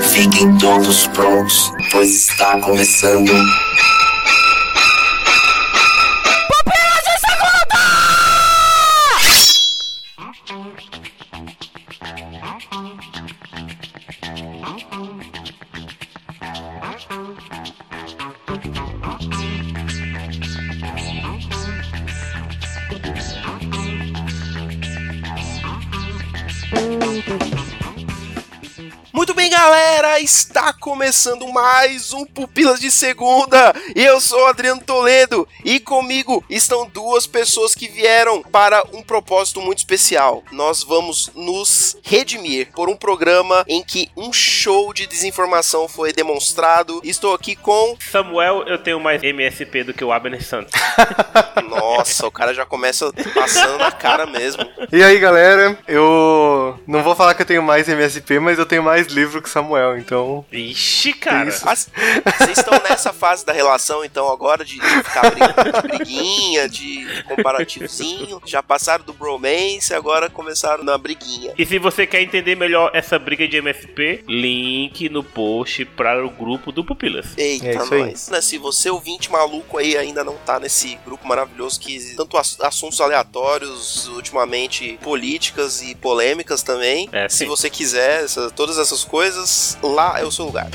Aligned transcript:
Fiquem 0.00 0.58
todos 0.58 1.06
prontos, 1.06 1.72
pois 1.92 2.28
está 2.28 2.58
começando. 2.58 3.30
Começando 31.26 31.52
mais 31.52 32.12
um 32.12 32.24
Pupilas 32.24 32.78
de 32.78 32.88
Segunda. 32.88 33.74
Eu 33.96 34.20
sou 34.20 34.46
Adriano 34.46 34.80
Toledo 34.80 35.48
e 35.64 35.80
comigo 35.80 36.44
estão 36.48 36.88
duas 36.88 37.26
pessoas 37.26 37.74
que 37.74 37.88
vieram 37.88 38.44
para 38.44 38.84
propósito 39.06 39.60
muito 39.60 39.78
especial. 39.78 40.42
Nós 40.52 40.82
vamos 40.82 41.30
nos 41.34 41.96
redimir 42.02 42.68
por 42.74 42.88
um 42.88 42.96
programa 42.96 43.64
em 43.68 43.82
que 43.82 44.10
um 44.16 44.32
show 44.32 44.92
de 44.92 45.06
desinformação 45.06 45.88
foi 45.88 46.12
demonstrado. 46.12 47.00
Estou 47.04 47.34
aqui 47.34 47.54
com. 47.56 47.96
Samuel, 48.10 48.64
eu 48.66 48.78
tenho 48.78 49.00
mais 49.00 49.22
MSP 49.22 49.84
do 49.84 49.94
que 49.94 50.04
o 50.04 50.12
Abner 50.12 50.42
Santos. 50.44 50.72
Nossa, 51.68 52.26
o 52.26 52.30
cara 52.30 52.52
já 52.54 52.64
começa 52.66 53.12
passando 53.34 53.78
na 53.78 53.90
cara 53.92 54.26
mesmo. 54.26 54.64
E 54.92 55.02
aí, 55.02 55.18
galera, 55.18 55.78
eu 55.88 56.78
não 56.86 57.02
vou 57.02 57.14
falar 57.14 57.34
que 57.34 57.42
eu 57.42 57.46
tenho 57.46 57.62
mais 57.62 57.88
MSP, 57.88 58.38
mas 58.40 58.58
eu 58.58 58.66
tenho 58.66 58.82
mais 58.82 59.06
livro 59.06 59.40
que 59.42 59.48
Samuel, 59.48 59.98
então. 59.98 60.44
Ixi, 60.52 61.12
cara. 61.14 61.48
Isso. 61.48 61.68
As- 61.68 61.88
Vocês 62.38 62.58
estão 62.58 62.80
nessa 62.88 63.12
fase 63.12 63.44
da 63.44 63.52
relação, 63.52 64.04
então, 64.04 64.30
agora 64.30 64.64
de, 64.64 64.78
de 64.78 65.02
ficar 65.04 65.30
brigando, 65.30 65.72
de 65.72 65.88
briguinha, 65.88 66.68
de 66.68 67.06
comparativozinho. 67.28 68.40
Já 68.44 68.62
passaram 68.62 68.95
do 69.04 69.12
bromance, 69.12 69.92
agora 69.94 70.28
começaram 70.30 70.84
na 70.84 70.96
briguinha. 70.98 71.52
E 71.58 71.64
se 71.66 71.78
você 71.78 72.06
quer 72.06 72.22
entender 72.22 72.54
melhor 72.56 72.90
essa 72.94 73.18
briga 73.18 73.46
de 73.46 73.56
MSP, 73.56 74.24
link 74.28 75.08
no 75.08 75.22
post 75.22 75.84
para 75.84 76.24
o 76.24 76.30
grupo 76.30 76.70
do 76.72 76.84
Pupilas. 76.84 77.26
Eita, 77.36 77.66
É 77.66 77.74
nós. 77.74 78.28
Né, 78.28 78.40
Se 78.40 78.58
você 78.58 78.90
ouvinte 78.90 79.30
maluco 79.30 79.78
aí 79.78 79.96
ainda 79.96 80.22
não 80.24 80.34
tá 80.36 80.58
nesse 80.60 80.98
grupo 81.04 81.26
maravilhoso 81.26 81.78
que 81.80 82.14
tanto 82.16 82.36
ass- 82.36 82.58
assuntos 82.60 83.00
aleatórios, 83.00 84.08
ultimamente 84.08 84.98
políticas 85.02 85.82
e 85.82 85.94
polêmicas 85.94 86.62
também. 86.62 87.08
É, 87.12 87.28
Se 87.28 87.44
você 87.44 87.68
quiser 87.70 88.24
essa- 88.24 88.50
todas 88.50 88.78
essas 88.78 89.04
coisas, 89.04 89.76
lá 89.82 90.18
é 90.20 90.24
o 90.24 90.30
seu 90.30 90.44
lugar. 90.46 90.68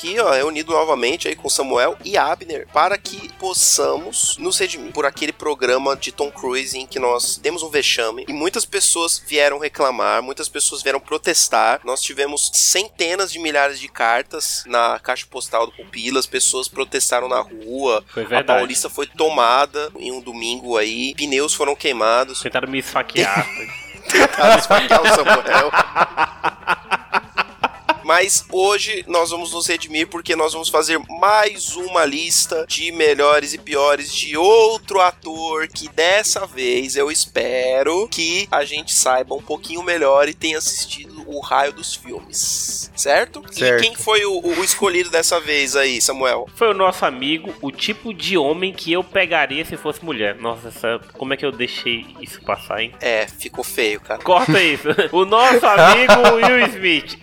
Aqui, 0.00 0.18
ó, 0.18 0.30
reunido 0.30 0.72
novamente 0.72 1.28
aí 1.28 1.36
com 1.36 1.48
Samuel 1.48 1.96
e 2.02 2.16
Abner 2.16 2.66
para 2.72 2.96
que 2.96 3.30
possamos 3.34 4.36
nos 4.38 4.58
redimir 4.58 4.92
por 4.92 5.04
aquele 5.04 5.32
programa 5.32 5.94
de 5.94 6.10
Tom 6.10 6.30
Cruise 6.30 6.76
em 6.76 6.86
que 6.86 6.98
nós 6.98 7.36
demos 7.36 7.62
um 7.62 7.68
vexame 7.68 8.24
e 8.26 8.32
muitas 8.32 8.64
pessoas 8.64 9.22
vieram 9.26 9.58
reclamar, 9.58 10.22
muitas 10.22 10.48
pessoas 10.48 10.82
vieram 10.82 10.98
protestar. 10.98 11.80
Nós 11.84 12.00
tivemos 12.00 12.50
centenas 12.54 13.30
de 13.30 13.38
milhares 13.38 13.78
de 13.78 13.88
cartas 13.88 14.64
na 14.66 14.98
caixa 14.98 15.26
postal 15.28 15.66
do 15.66 15.72
Pupilas, 15.72 16.26
pessoas 16.26 16.66
protestaram 16.66 17.28
na 17.28 17.40
rua. 17.40 18.02
Foi 18.08 18.24
A 18.24 18.26
verdade. 18.26 18.58
Paulista 18.58 18.88
foi 18.88 19.06
tomada 19.06 19.92
em 19.98 20.10
um 20.10 20.20
domingo 20.20 20.78
aí, 20.78 21.14
pneus 21.14 21.52
foram 21.52 21.76
queimados. 21.76 22.40
Tentaram 22.40 22.68
me 22.68 22.78
esfaquear. 22.78 23.46
Tentaram 24.10 24.58
esfaquear 24.58 25.02
o 25.02 25.08
Samuel. 25.08 25.70
Mas 28.10 28.44
hoje 28.50 29.04
nós 29.06 29.30
vamos 29.30 29.52
nos 29.52 29.68
redimir 29.68 30.08
porque 30.08 30.34
nós 30.34 30.52
vamos 30.52 30.68
fazer 30.68 30.98
mais 31.20 31.76
uma 31.76 32.04
lista 32.04 32.66
de 32.66 32.90
melhores 32.90 33.54
e 33.54 33.58
piores 33.58 34.12
de 34.12 34.36
outro 34.36 35.00
ator 35.00 35.68
que 35.68 35.88
dessa 35.90 36.44
vez 36.44 36.96
eu 36.96 37.08
espero 37.08 38.08
que 38.08 38.48
a 38.50 38.64
gente 38.64 38.92
saiba 38.92 39.36
um 39.36 39.40
pouquinho 39.40 39.84
melhor 39.84 40.28
e 40.28 40.34
tenha 40.34 40.58
assistido 40.58 41.19
o 41.30 41.40
raio 41.40 41.72
dos 41.72 41.94
filmes. 41.94 42.90
Certo? 42.94 43.42
Certo. 43.50 43.82
E 43.82 43.86
quem 43.86 43.96
foi 43.96 44.24
o, 44.24 44.40
o 44.40 44.64
escolhido 44.64 45.10
dessa 45.10 45.40
vez 45.40 45.74
aí, 45.76 46.00
Samuel? 46.00 46.48
Foi 46.54 46.68
o 46.70 46.74
nosso 46.74 47.04
amigo, 47.06 47.54
o 47.62 47.70
tipo 47.70 48.12
de 48.12 48.36
homem 48.36 48.72
que 48.72 48.92
eu 48.92 49.02
pegaria 49.02 49.64
se 49.64 49.76
fosse 49.76 50.04
mulher. 50.04 50.34
Nossa, 50.36 50.68
essa- 50.68 51.00
como 51.14 51.32
é 51.32 51.36
que 51.36 51.44
eu 51.46 51.52
deixei 51.52 52.06
isso 52.20 52.40
passar, 52.42 52.82
hein? 52.82 52.92
É, 53.00 53.26
ficou 53.26 53.64
feio, 53.64 54.00
cara. 54.00 54.20
Corta 54.22 54.60
isso. 54.62 54.88
O 55.12 55.24
nosso 55.24 55.64
amigo 55.66 56.12
Will 56.36 56.66
Smith. 56.66 57.16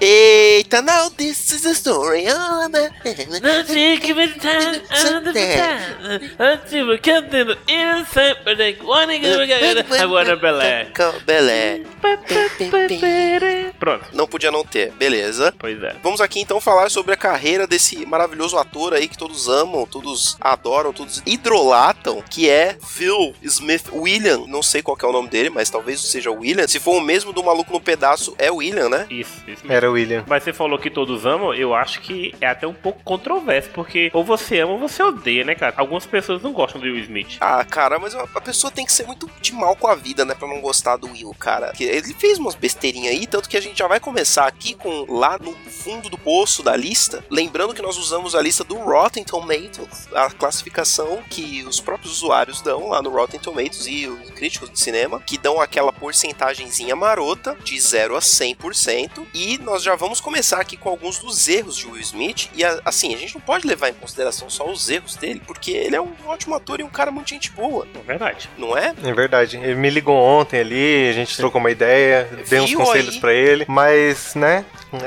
Eita, 0.00 0.80
now 0.82 1.10
this 1.10 1.50
is 1.50 1.66
a 1.66 1.72
story. 1.72 2.24
Oh, 2.28 2.68
né? 2.68 2.90
Agora 10.00 10.36
Belé. 10.36 10.86
Belé. 11.26 11.80
Pronto. 13.78 14.04
Não 14.12 14.26
podia 14.26 14.50
não 14.50 14.64
ter, 14.64 14.92
beleza. 14.92 15.54
Pois 15.58 15.82
é. 15.82 15.96
Vamos 16.02 16.20
aqui 16.20 16.40
então 16.40 16.60
falar 16.60 16.90
sobre 16.90 17.14
a 17.14 17.16
carreira 17.16 17.66
desse 17.66 18.04
maravilhoso 18.06 18.56
ator 18.58 18.94
aí 18.94 19.08
que 19.08 19.16
todos 19.16 19.48
amam, 19.48 19.86
todos 19.86 20.36
adoram, 20.40 20.92
todos 20.92 21.22
hidrolatam, 21.24 22.22
que 22.28 22.48
é 22.48 22.76
Phil 22.86 23.34
Smith 23.42 23.88
William. 23.92 24.44
Não 24.46 24.62
sei 24.62 24.82
qual 24.82 24.96
que 24.96 25.04
é 25.04 25.08
o 25.08 25.12
nome 25.12 25.28
dele, 25.28 25.50
mas 25.50 25.70
talvez 25.70 26.00
seja 26.00 26.30
William. 26.30 26.66
Se 26.68 26.78
for 26.78 26.96
o 26.96 27.00
mesmo 27.00 27.32
do 27.32 27.42
Maluco 27.42 27.72
no 27.72 27.80
Pedaço, 27.80 28.34
é 28.38 28.50
William, 28.50 28.88
né? 28.88 29.06
Isso, 29.10 29.38
isso 29.46 29.62
mesmo. 29.62 29.72
Era 29.72 29.90
o 29.90 29.94
William. 29.94 30.24
Mas 30.26 30.42
você 30.42 30.52
falou 30.52 30.78
que 30.78 30.90
todos 30.90 31.26
amam, 31.26 31.54
eu 31.54 31.74
acho 31.74 32.00
que 32.00 32.34
é 32.40 32.46
até 32.46 32.66
um 32.66 32.74
pouco 32.74 33.02
controverso, 33.02 33.70
porque 33.72 34.10
ou 34.12 34.24
você 34.24 34.60
ama 34.60 34.72
ou 34.72 34.78
você 34.78 35.02
odeia, 35.02 35.44
né, 35.44 35.54
cara? 35.54 35.74
Algumas 35.76 36.06
pessoas 36.06 36.42
não 36.42 36.52
gostam 36.52 36.80
do 36.80 36.86
Will 36.86 36.98
Smith. 36.98 37.38
Ah, 37.40 37.64
cara, 37.64 37.98
mas 37.98 38.14
a 38.14 38.40
pessoa 38.40 38.70
tem 38.70 38.84
que 38.84 38.92
ser 38.92 39.06
muito 39.06 39.30
de 39.40 39.52
mal 39.52 39.74
com 39.76 39.86
a 39.86 39.94
vida, 39.94 40.24
né? 40.24 40.34
Pra 40.34 40.48
não 40.48 40.60
gostar 40.60 40.96
do 40.96 41.10
Will, 41.10 41.34
cara. 41.38 41.68
Porque 41.68 41.84
ele 42.04 42.14
fez 42.14 42.38
umas 42.38 42.54
besteirinhas 42.54 43.12
aí, 43.14 43.26
tanto 43.26 43.48
que 43.48 43.56
a 43.56 43.60
gente 43.60 43.78
já 43.78 43.86
vai 43.86 44.00
começar 44.00 44.46
aqui 44.46 44.74
com 44.74 45.06
lá 45.08 45.38
no 45.38 45.54
fundo 45.70 46.08
do 46.08 46.18
poço 46.18 46.62
da 46.62 46.76
lista. 46.76 47.24
Lembrando 47.30 47.74
que 47.74 47.82
nós 47.82 47.96
usamos 47.96 48.34
a 48.34 48.40
lista 48.42 48.64
do 48.64 48.76
Rotten 48.76 49.24
Tomatoes, 49.24 50.08
a 50.14 50.30
classificação 50.30 51.22
que 51.28 51.64
os 51.64 51.80
próprios 51.80 52.12
usuários 52.14 52.60
dão 52.60 52.88
lá 52.88 53.00
no 53.02 53.10
Rotten 53.10 53.40
Tomatoes 53.40 53.86
e 53.86 54.06
os 54.06 54.30
críticos 54.30 54.70
de 54.70 54.78
cinema, 54.80 55.20
que 55.20 55.38
dão 55.38 55.60
aquela 55.60 55.92
porcentagenzinha 55.92 56.94
marota 56.96 57.56
de 57.64 57.78
0 57.80 58.16
a 58.16 58.20
100%. 58.20 59.26
E 59.34 59.58
nós 59.58 59.82
já 59.82 59.94
vamos 59.94 60.20
começar 60.20 60.60
aqui 60.60 60.76
com 60.76 60.88
alguns 60.88 61.18
dos 61.18 61.48
erros 61.48 61.76
de 61.76 61.86
Will 61.86 62.00
Smith. 62.00 62.48
E 62.54 62.64
a- 62.64 62.80
assim, 62.84 63.14
a 63.14 63.18
gente 63.18 63.34
não 63.34 63.40
pode 63.40 63.66
levar 63.66 63.88
em 63.88 63.94
consideração 63.94 64.48
só 64.50 64.68
os 64.70 64.88
erros 64.88 65.16
dele, 65.16 65.40
porque 65.46 65.70
ele 65.72 65.96
é 65.96 66.00
um 66.00 66.12
ótimo 66.26 66.54
ator 66.54 66.80
e 66.80 66.82
um 66.84 66.88
cara 66.88 67.10
muito 67.10 67.30
gente 67.30 67.50
boa, 67.50 67.86
É 67.94 67.98
verdade. 68.02 68.48
não 68.58 68.76
é? 68.76 68.94
É 69.02 69.12
verdade. 69.12 69.56
Ele 69.56 69.74
me 69.74 69.90
ligou 69.90 70.16
ontem 70.16 70.60
ali, 70.60 71.08
a 71.08 71.12
gente 71.12 71.36
trocou 71.36 71.60
uma 71.60 71.70
ideia, 71.70 71.89
dei 72.48 72.60
uns 72.60 72.70
Viu 72.70 72.78
conselhos 72.78 73.16
pra 73.16 73.32
ele, 73.32 73.64
mas, 73.68 74.34
né, 74.34 74.64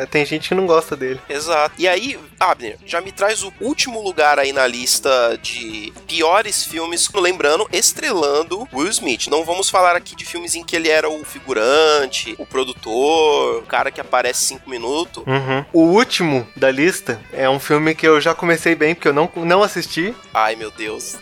tem 0.10 0.26
gente 0.26 0.50
que 0.50 0.56
não 0.56 0.66
gosta 0.66 0.96
dele. 0.96 1.20
Exato. 1.30 1.76
E 1.78 1.88
aí, 1.88 2.20
Abner, 2.40 2.78
já 2.86 3.02
me 3.02 3.12
traz 3.12 3.44
o 3.44 3.54
último 3.60 4.02
lugar 4.02 4.40
aí 4.40 4.54
na 4.54 4.66
lista 4.68 5.38
de 5.42 5.94
piores 6.08 6.66
filmes, 6.66 7.10
lembrando, 7.14 7.68
estrelando 7.72 8.68
Will 8.74 8.90
Smith. 8.90 9.28
Não 9.28 9.44
vamos 9.44 9.70
falar 9.70 9.96
aqui 9.96 10.16
de 10.16 10.26
filmes 10.26 10.56
em 10.56 10.64
que 10.64 10.76
ele 10.76 10.90
era 10.90 11.10
o 11.10 11.24
figurante, 11.24 12.36
o 12.38 12.46
produtor, 12.46 13.60
o 13.60 13.66
cara 13.66 13.92
que 13.92 14.02
aparece 14.02 14.46
cinco 14.46 14.70
minutos. 14.70 15.24
Uhum. 15.26 15.66
O 15.74 15.82
último 15.82 16.48
da 16.56 16.72
lista 16.72 17.20
é 17.32 17.50
um 17.50 17.60
filme 17.60 17.96
que 17.96 18.08
eu 18.08 18.20
já 18.20 18.34
comecei 18.34 18.76
bem, 18.76 18.96
porque 18.96 19.08
eu 19.08 19.14
não, 19.14 19.30
não 19.36 19.64
assisti, 19.64 20.14
Ai, 20.34 20.56
meu 20.56 20.72
Deus. 20.72 21.16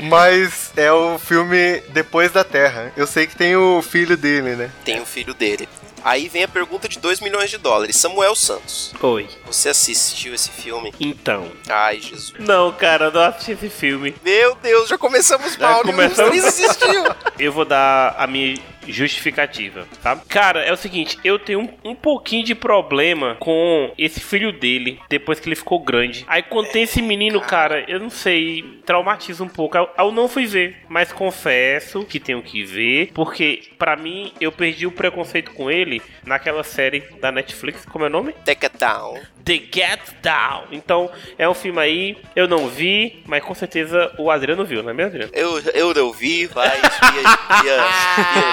mas 0.00 0.72
é 0.76 0.92
o 0.92 1.18
filme 1.18 1.80
Depois 1.90 2.32
da 2.32 2.44
Terra. 2.44 2.92
Eu 2.96 3.06
sei 3.06 3.26
que 3.26 3.36
tem 3.36 3.56
o 3.56 3.82
filho 3.82 4.16
dele, 4.16 4.56
né? 4.56 4.70
Tem 4.84 5.00
o 5.00 5.06
filho 5.06 5.34
dele. 5.34 5.68
Aí 6.04 6.28
vem 6.28 6.44
a 6.44 6.48
pergunta 6.48 6.88
de 6.88 6.98
2 6.98 7.20
milhões 7.20 7.50
de 7.50 7.58
dólares. 7.58 7.96
Samuel 7.96 8.34
Santos, 8.34 8.94
Oi. 9.02 9.28
você 9.46 9.68
assistiu 9.68 10.32
esse 10.32 10.50
filme? 10.50 10.94
Então. 11.00 11.50
Ai, 11.68 12.00
Jesus. 12.00 12.34
Não, 12.38 12.72
cara, 12.72 13.06
eu 13.06 13.12
não 13.12 13.22
assisti 13.22 13.52
esse 13.52 13.68
filme. 13.68 14.14
Meu 14.24 14.54
Deus, 14.54 14.88
já 14.88 14.96
começamos 14.96 15.56
mal. 15.56 15.82
dos 15.82 15.90
começamos. 15.90 16.30
três 16.30 16.44
assistiu. 16.44 17.04
Eu 17.38 17.52
vou 17.52 17.64
dar 17.64 18.14
a 18.16 18.26
minha 18.26 18.58
justificativa, 18.88 19.86
tá? 20.02 20.16
Cara, 20.28 20.60
é 20.60 20.72
o 20.72 20.76
seguinte, 20.76 21.18
eu 21.24 21.38
tenho 21.38 21.60
um, 21.60 21.90
um 21.90 21.94
pouquinho 21.94 22.44
de 22.44 22.54
problema 22.54 23.36
com 23.38 23.92
esse 23.98 24.20
filho 24.20 24.52
dele, 24.52 24.98
depois 25.08 25.40
que 25.40 25.48
ele 25.48 25.56
ficou 25.56 25.80
grande. 25.80 26.24
Aí 26.28 26.42
quando 26.42 26.70
tem 26.70 26.82
esse 26.82 27.00
menino, 27.02 27.40
cara, 27.40 27.84
eu 27.88 28.00
não 28.00 28.10
sei, 28.10 28.80
traumatiza 28.84 29.42
um 29.42 29.48
pouco. 29.48 29.76
Eu, 29.76 29.88
eu 29.98 30.12
não 30.12 30.28
fui 30.28 30.46
ver, 30.46 30.76
mas 30.88 31.12
confesso 31.12 32.04
que 32.04 32.20
tenho 32.20 32.42
que 32.42 32.64
ver, 32.64 33.10
porque 33.14 33.62
pra 33.78 33.96
mim 33.96 34.32
eu 34.40 34.52
perdi 34.52 34.86
o 34.86 34.92
preconceito 34.92 35.52
com 35.52 35.70
ele 35.70 36.02
naquela 36.24 36.62
série 36.62 37.00
da 37.20 37.30
Netflix, 37.30 37.84
como 37.84 38.04
é 38.04 38.08
o 38.08 38.10
nome? 38.10 38.32
Take 38.44 38.66
it 38.66 38.78
down. 38.78 39.18
The 39.48 39.62
Get 39.72 40.00
Down. 40.22 40.64
Então, 40.70 41.10
é 41.38 41.48
um 41.48 41.54
filme 41.54 41.80
aí, 41.80 42.18
eu 42.36 42.46
não 42.46 42.68
vi, 42.68 43.22
mas 43.26 43.42
com 43.42 43.54
certeza 43.54 44.12
o 44.18 44.30
Adriano 44.30 44.62
viu, 44.62 44.82
não 44.82 44.90
é 44.90 44.92
mesmo, 44.92 45.08
Adriano? 45.12 45.32
Eu, 45.34 45.58
eu 45.72 45.94
não 45.94 46.12
vi, 46.12 46.50
mas 46.54 46.72
via, 46.82 47.62
via 47.62 47.88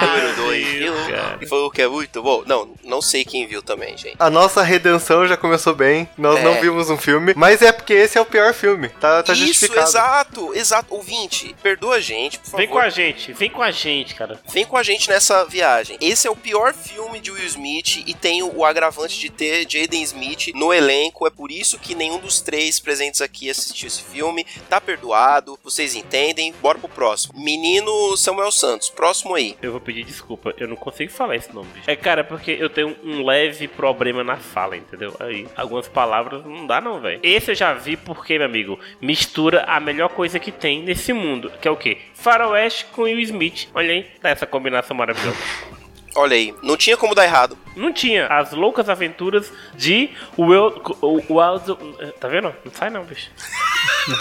número 0.08 0.36
2, 0.36 0.66
viu. 0.68 0.94
E 1.42 1.46
falou 1.46 1.70
que 1.70 1.82
é 1.82 1.86
muito 1.88 2.22
bom. 2.22 2.42
Não, 2.46 2.70
não 2.82 3.02
sei 3.02 3.26
quem 3.26 3.46
viu 3.46 3.60
também, 3.62 3.94
gente. 3.96 4.16
A 4.18 4.30
nossa 4.30 4.62
redenção 4.62 5.26
já 5.28 5.36
começou 5.36 5.74
bem. 5.74 6.08
Nós 6.16 6.38
É. 6.40 6.42
não 6.42 6.54
vimos 6.62 6.88
um 6.88 6.96
filme, 6.96 7.34
mas 7.36 7.60
é 7.60 7.72
porque 7.72 7.92
esse 7.92 8.16
é 8.16 8.20
o 8.20 8.24
pior 8.24 8.54
filme. 8.54 8.88
Tá, 8.88 9.22
tá 9.22 9.34
Isso, 9.34 9.44
justificado. 9.46 9.86
exato, 9.88 10.54
exato. 10.54 10.94
Ouvinte, 10.94 11.54
perdoa 11.62 11.96
a 11.96 12.00
gente, 12.00 12.38
por 12.38 12.46
favor. 12.46 12.56
Vem 12.58 12.68
com 12.68 12.78
a 12.78 12.88
gente, 12.88 13.32
vem 13.34 13.50
com 13.50 13.62
a 13.62 13.70
gente, 13.70 14.14
cara. 14.14 14.40
Vem 14.50 14.64
com 14.64 14.78
a 14.78 14.82
gente 14.82 15.10
nessa 15.10 15.44
viagem. 15.44 15.98
Esse 16.00 16.26
é 16.26 16.30
o 16.30 16.36
pior 16.36 16.72
filme 16.72 17.20
de 17.20 17.30
Will 17.30 17.44
Smith 17.44 18.02
e 18.06 18.14
tem 18.14 18.42
o 18.42 18.64
agravante 18.64 19.20
de 19.20 19.28
ter 19.28 19.66
Jaden 19.68 20.02
Smith 20.02 20.48
no 20.54 20.72
elenco. 20.72 20.85
É 21.26 21.30
por 21.30 21.50
isso 21.50 21.78
que 21.78 21.94
nenhum 21.94 22.18
dos 22.18 22.40
três 22.40 22.78
presentes 22.78 23.20
aqui 23.20 23.50
assistiu 23.50 23.86
esse 23.86 24.02
filme. 24.02 24.46
Tá 24.68 24.80
perdoado, 24.80 25.58
vocês 25.62 25.94
entendem. 25.94 26.54
Bora 26.60 26.78
pro 26.78 26.88
próximo. 26.88 27.38
Menino 27.38 28.16
Samuel 28.16 28.52
Santos, 28.52 28.88
próximo 28.88 29.34
aí. 29.34 29.56
Eu 29.60 29.72
vou 29.72 29.80
pedir 29.80 30.04
desculpa, 30.04 30.54
eu 30.58 30.68
não 30.68 30.76
consigo 30.76 31.12
falar 31.12 31.36
esse 31.36 31.52
nome, 31.52 31.68
bicho. 31.74 31.90
É, 31.90 31.96
cara, 31.96 32.22
porque 32.24 32.50
eu 32.52 32.70
tenho 32.70 32.96
um 33.02 33.24
leve 33.24 33.68
problema 33.68 34.22
na 34.22 34.36
fala, 34.36 34.76
entendeu? 34.76 35.14
Aí, 35.20 35.46
algumas 35.56 35.88
palavras 35.88 36.44
não 36.44 36.66
dá 36.66 36.80
não, 36.80 37.00
velho. 37.00 37.20
Esse 37.22 37.52
eu 37.52 37.54
já 37.54 37.72
vi 37.74 37.96
porque, 37.96 38.38
meu 38.38 38.46
amigo, 38.46 38.78
mistura 39.00 39.64
a 39.64 39.80
melhor 39.80 40.10
coisa 40.10 40.38
que 40.38 40.52
tem 40.52 40.82
nesse 40.82 41.12
mundo, 41.12 41.50
que 41.60 41.68
é 41.68 41.70
o 41.70 41.76
quê? 41.76 41.98
Faroeste 42.14 42.86
com 42.86 43.02
Will 43.02 43.20
Smith. 43.20 43.68
Olha 43.74 43.92
aí, 43.92 44.04
tá 44.20 44.28
essa 44.28 44.46
combinação 44.46 44.96
maravilhosa. 44.96 45.85
Olha 46.16 46.34
aí, 46.34 46.54
não 46.62 46.76
tinha 46.76 46.96
como 46.96 47.14
dar 47.14 47.24
errado. 47.24 47.56
Não 47.76 47.92
tinha 47.92 48.26
as 48.26 48.50
loucas 48.52 48.88
aventuras 48.88 49.52
de 49.74 50.10
Will... 50.38 50.82
o- 51.02 51.22
o 51.34 51.40
Aldo... 51.40 51.76
Tá 52.18 52.26
vendo? 52.26 52.54
Não 52.64 52.72
sai 52.72 52.88
não, 52.90 53.04
bicho. 53.04 53.30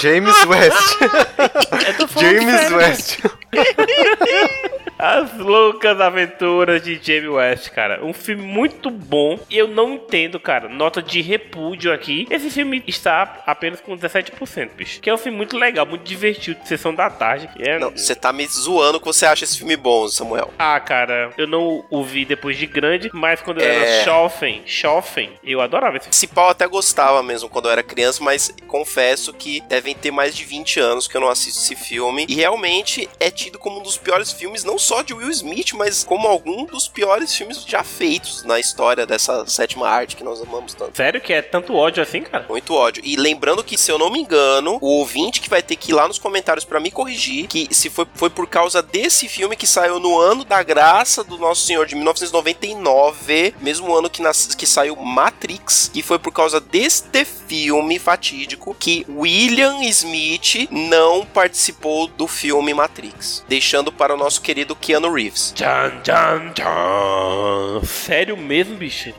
James 0.01 0.35
West. 0.45 0.97
Eu 1.87 1.97
tô 1.97 2.07
falando 2.07 2.31
James 2.41 2.71
West. 2.71 3.19
As 5.05 5.37
Loucas 5.37 6.01
Aventuras 6.01 6.81
de 6.81 6.95
Jamie 6.95 7.29
West, 7.29 7.69
cara. 7.69 8.03
Um 8.03 8.11
filme 8.11 8.41
muito 8.41 8.89
bom. 8.89 9.37
E 9.51 9.55
eu 9.55 9.67
não 9.67 9.93
entendo, 9.93 10.39
cara. 10.39 10.67
Nota 10.67 10.99
de 10.99 11.21
repúdio 11.21 11.93
aqui. 11.93 12.25
Esse 12.27 12.49
filme 12.49 12.83
está 12.87 13.43
apenas 13.45 13.79
com 13.79 13.95
17%, 13.95 14.71
bicho. 14.75 14.99
Que 14.99 15.07
é 15.07 15.13
um 15.13 15.17
filme 15.17 15.37
muito 15.37 15.55
legal, 15.59 15.85
muito 15.85 16.01
divertido, 16.03 16.59
de 16.59 16.67
sessão 16.67 16.91
da 16.91 17.07
tarde. 17.07 17.47
É... 17.59 17.77
Não, 17.77 17.91
você 17.91 18.15
tá 18.15 18.33
me 18.33 18.47
zoando 18.47 18.99
que 18.99 19.05
você 19.05 19.27
acha 19.27 19.43
esse 19.43 19.59
filme 19.59 19.77
bom, 19.77 20.07
Samuel. 20.07 20.51
Ah, 20.57 20.79
cara, 20.79 21.29
eu 21.37 21.45
não 21.45 21.85
o 21.91 22.03
vi 22.03 22.25
depois 22.25 22.57
de 22.57 22.65
grande, 22.65 23.11
mas 23.13 23.39
quando 23.41 23.61
eu 23.61 23.67
É. 23.67 23.75
era 23.97 24.03
jovem, 24.05 24.63
jovem, 24.65 25.33
eu 25.43 25.61
adorava 25.61 25.97
esse 25.97 26.05
filme. 26.05 26.15
Esse 26.15 26.25
pau 26.25 26.49
até 26.49 26.65
gostava 26.65 27.21
mesmo 27.21 27.47
quando 27.47 27.65
eu 27.65 27.71
era 27.73 27.83
criança, 27.83 28.23
mas 28.23 28.51
confesso 28.67 29.31
que 29.33 29.61
devem 29.69 29.93
ter 29.93 30.09
mais 30.09 30.35
de 30.35 30.43
20 30.43 30.79
anos 30.79 31.07
que 31.07 31.15
eu 31.15 31.21
não 31.21 31.29
assisto 31.29 31.61
esse 31.61 31.75
filme. 31.75 32.25
E 32.27 32.33
realmente 32.33 33.07
é 33.19 33.29
tido 33.29 33.59
como 33.59 33.79
um 33.79 33.83
dos 33.83 33.99
piores 33.99 34.31
filmes, 34.31 34.63
não 34.63 34.79
só 34.79 34.94
de 35.03 35.13
Will 35.13 35.29
Smith, 35.31 35.73
mas 35.73 36.03
como 36.03 36.27
algum 36.27 36.65
dos 36.65 36.87
piores 36.87 37.33
filmes 37.35 37.63
já 37.65 37.83
feitos 37.83 38.43
na 38.43 38.59
história 38.59 39.05
dessa 39.05 39.45
sétima 39.47 39.87
arte 39.87 40.15
que 40.15 40.23
nós 40.23 40.41
amamos 40.41 40.73
tanto. 40.73 40.95
Sério 40.95 41.21
que 41.21 41.33
é 41.33 41.41
tanto 41.41 41.73
ódio 41.75 42.01
assim, 42.03 42.21
cara? 42.21 42.45
Muito 42.49 42.73
ódio. 42.73 43.01
E 43.05 43.15
lembrando 43.15 43.63
que, 43.63 43.77
se 43.77 43.91
eu 43.91 43.97
não 43.97 44.09
me 44.11 44.19
engano, 44.19 44.77
o 44.81 44.87
ouvinte 44.99 45.41
que 45.41 45.49
vai 45.49 45.61
ter 45.61 45.75
que 45.75 45.91
ir 45.91 45.93
lá 45.93 46.07
nos 46.07 46.19
comentários 46.19 46.65
pra 46.65 46.79
me 46.79 46.91
corrigir, 46.91 47.47
que 47.47 47.67
se 47.71 47.89
foi, 47.89 48.05
foi 48.15 48.29
por 48.29 48.47
causa 48.47 48.81
desse 48.81 49.27
filme 49.27 49.55
que 49.55 49.67
saiu 49.67 49.99
no 49.99 50.17
ano 50.19 50.43
da 50.43 50.61
graça 50.63 51.23
do 51.23 51.37
Nosso 51.37 51.65
Senhor 51.65 51.85
de 51.85 51.95
1999, 51.95 53.53
mesmo 53.61 53.93
ano 53.95 54.09
que, 54.09 54.21
nas- 54.21 54.53
que 54.55 54.65
saiu 54.65 54.95
Matrix, 54.95 55.91
e 55.93 56.01
foi 56.01 56.19
por 56.19 56.31
causa 56.31 56.59
deste 56.59 57.25
filme 57.25 57.99
fatídico 57.99 58.75
que 58.79 59.05
William 59.09 59.81
Smith 59.83 60.67
não 60.71 61.25
participou 61.25 62.07
do 62.07 62.27
filme 62.27 62.73
Matrix, 62.73 63.43
deixando 63.47 63.91
para 63.91 64.13
o 64.13 64.17
nosso 64.17 64.41
querido 64.41 64.74
Keanu 64.81 65.11
Reeves. 65.11 65.51
Tchan, 65.53 66.01
tchan, 66.03 66.53
tchan. 66.53 67.85
Sério 67.85 68.37
mesmo, 68.37 68.77
bicho? 68.77 69.13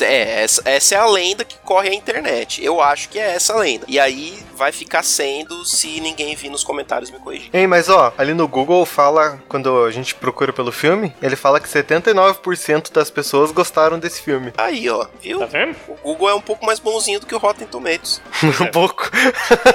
É, 0.00 0.42
essa, 0.42 0.62
essa 0.64 0.94
é 0.94 0.98
a 0.98 1.06
lenda 1.06 1.44
que 1.44 1.56
corre 1.58 1.88
a 1.88 1.94
internet. 1.94 2.64
Eu 2.64 2.80
acho 2.80 3.08
que 3.08 3.18
é 3.18 3.34
essa 3.34 3.54
a 3.54 3.58
lenda. 3.58 3.84
E 3.88 3.98
aí 3.98 4.38
vai 4.54 4.72
ficar 4.72 5.02
sendo 5.02 5.64
se 5.64 6.00
ninguém 6.00 6.34
vir 6.34 6.50
nos 6.50 6.62
comentários 6.62 7.10
me 7.10 7.18
corrigir. 7.18 7.48
Hein, 7.52 7.66
mas 7.66 7.88
ó, 7.88 8.12
ali 8.18 8.34
no 8.34 8.46
Google 8.46 8.84
fala, 8.84 9.42
quando 9.48 9.84
a 9.84 9.90
gente 9.90 10.14
procura 10.14 10.52
pelo 10.52 10.70
filme, 10.70 11.14
ele 11.22 11.34
fala 11.34 11.58
que 11.58 11.68
79% 11.68 12.92
das 12.92 13.10
pessoas 13.10 13.50
gostaram 13.52 13.98
desse 13.98 14.20
filme. 14.20 14.52
Aí, 14.58 14.88
ó, 14.90 15.06
viu? 15.20 15.38
Tá 15.38 15.46
vendo? 15.46 15.74
O 15.88 15.94
Google 15.94 16.28
é 16.28 16.34
um 16.34 16.40
pouco 16.40 16.66
mais 16.66 16.78
bonzinho 16.78 17.20
do 17.20 17.26
que 17.26 17.34
o 17.34 17.38
Rotten 17.38 17.66
Tomatoes. 17.66 18.20
um 18.60 18.70
pouco. 18.70 19.10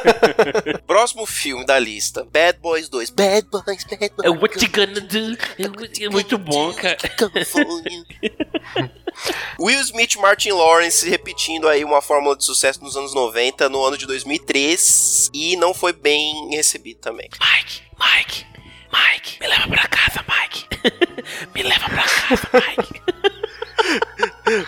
Próximo 0.86 1.26
filme 1.26 1.66
da 1.66 1.80
lista: 1.80 2.28
Bad 2.32 2.60
Boys 2.60 2.88
2. 2.90 3.10
Bad 3.10 3.48
Boys, 3.50 3.84
Bad 3.86 4.12
Boys. 4.16 4.24
É 4.24 4.30
what 4.30 4.64
you 4.64 4.70
gonna 4.72 5.02
do? 5.02 5.36
É 6.04 6.10
muito 6.10 6.38
bom, 6.38 6.72
cara. 6.74 6.98
Will 9.60 9.80
Smith 9.82 10.15
e 10.16 10.20
Martin 10.20 10.52
Lawrence 10.52 11.08
repetindo 11.08 11.68
aí 11.68 11.84
uma 11.84 12.02
fórmula 12.02 12.36
de 12.36 12.44
sucesso 12.44 12.84
nos 12.84 12.96
anos 12.96 13.14
90, 13.14 13.70
no 13.70 13.84
ano 13.84 13.98
de 13.98 14.06
2003, 14.06 15.30
e 15.34 15.56
não 15.58 15.74
foi 15.74 15.94
bem 15.94 16.50
recebido 16.52 17.00
também. 17.00 17.30
Mike, 17.32 17.82
Mike, 18.00 18.46
Mike, 18.92 19.40
me 19.40 19.48
leva 19.48 19.68
pra 19.68 19.88
casa, 19.88 20.26
Mike. 20.28 20.66
me 21.54 21.64
leva 21.64 21.90
pra 21.90 22.04
casa, 22.04 22.50
Mike. 22.54 23.02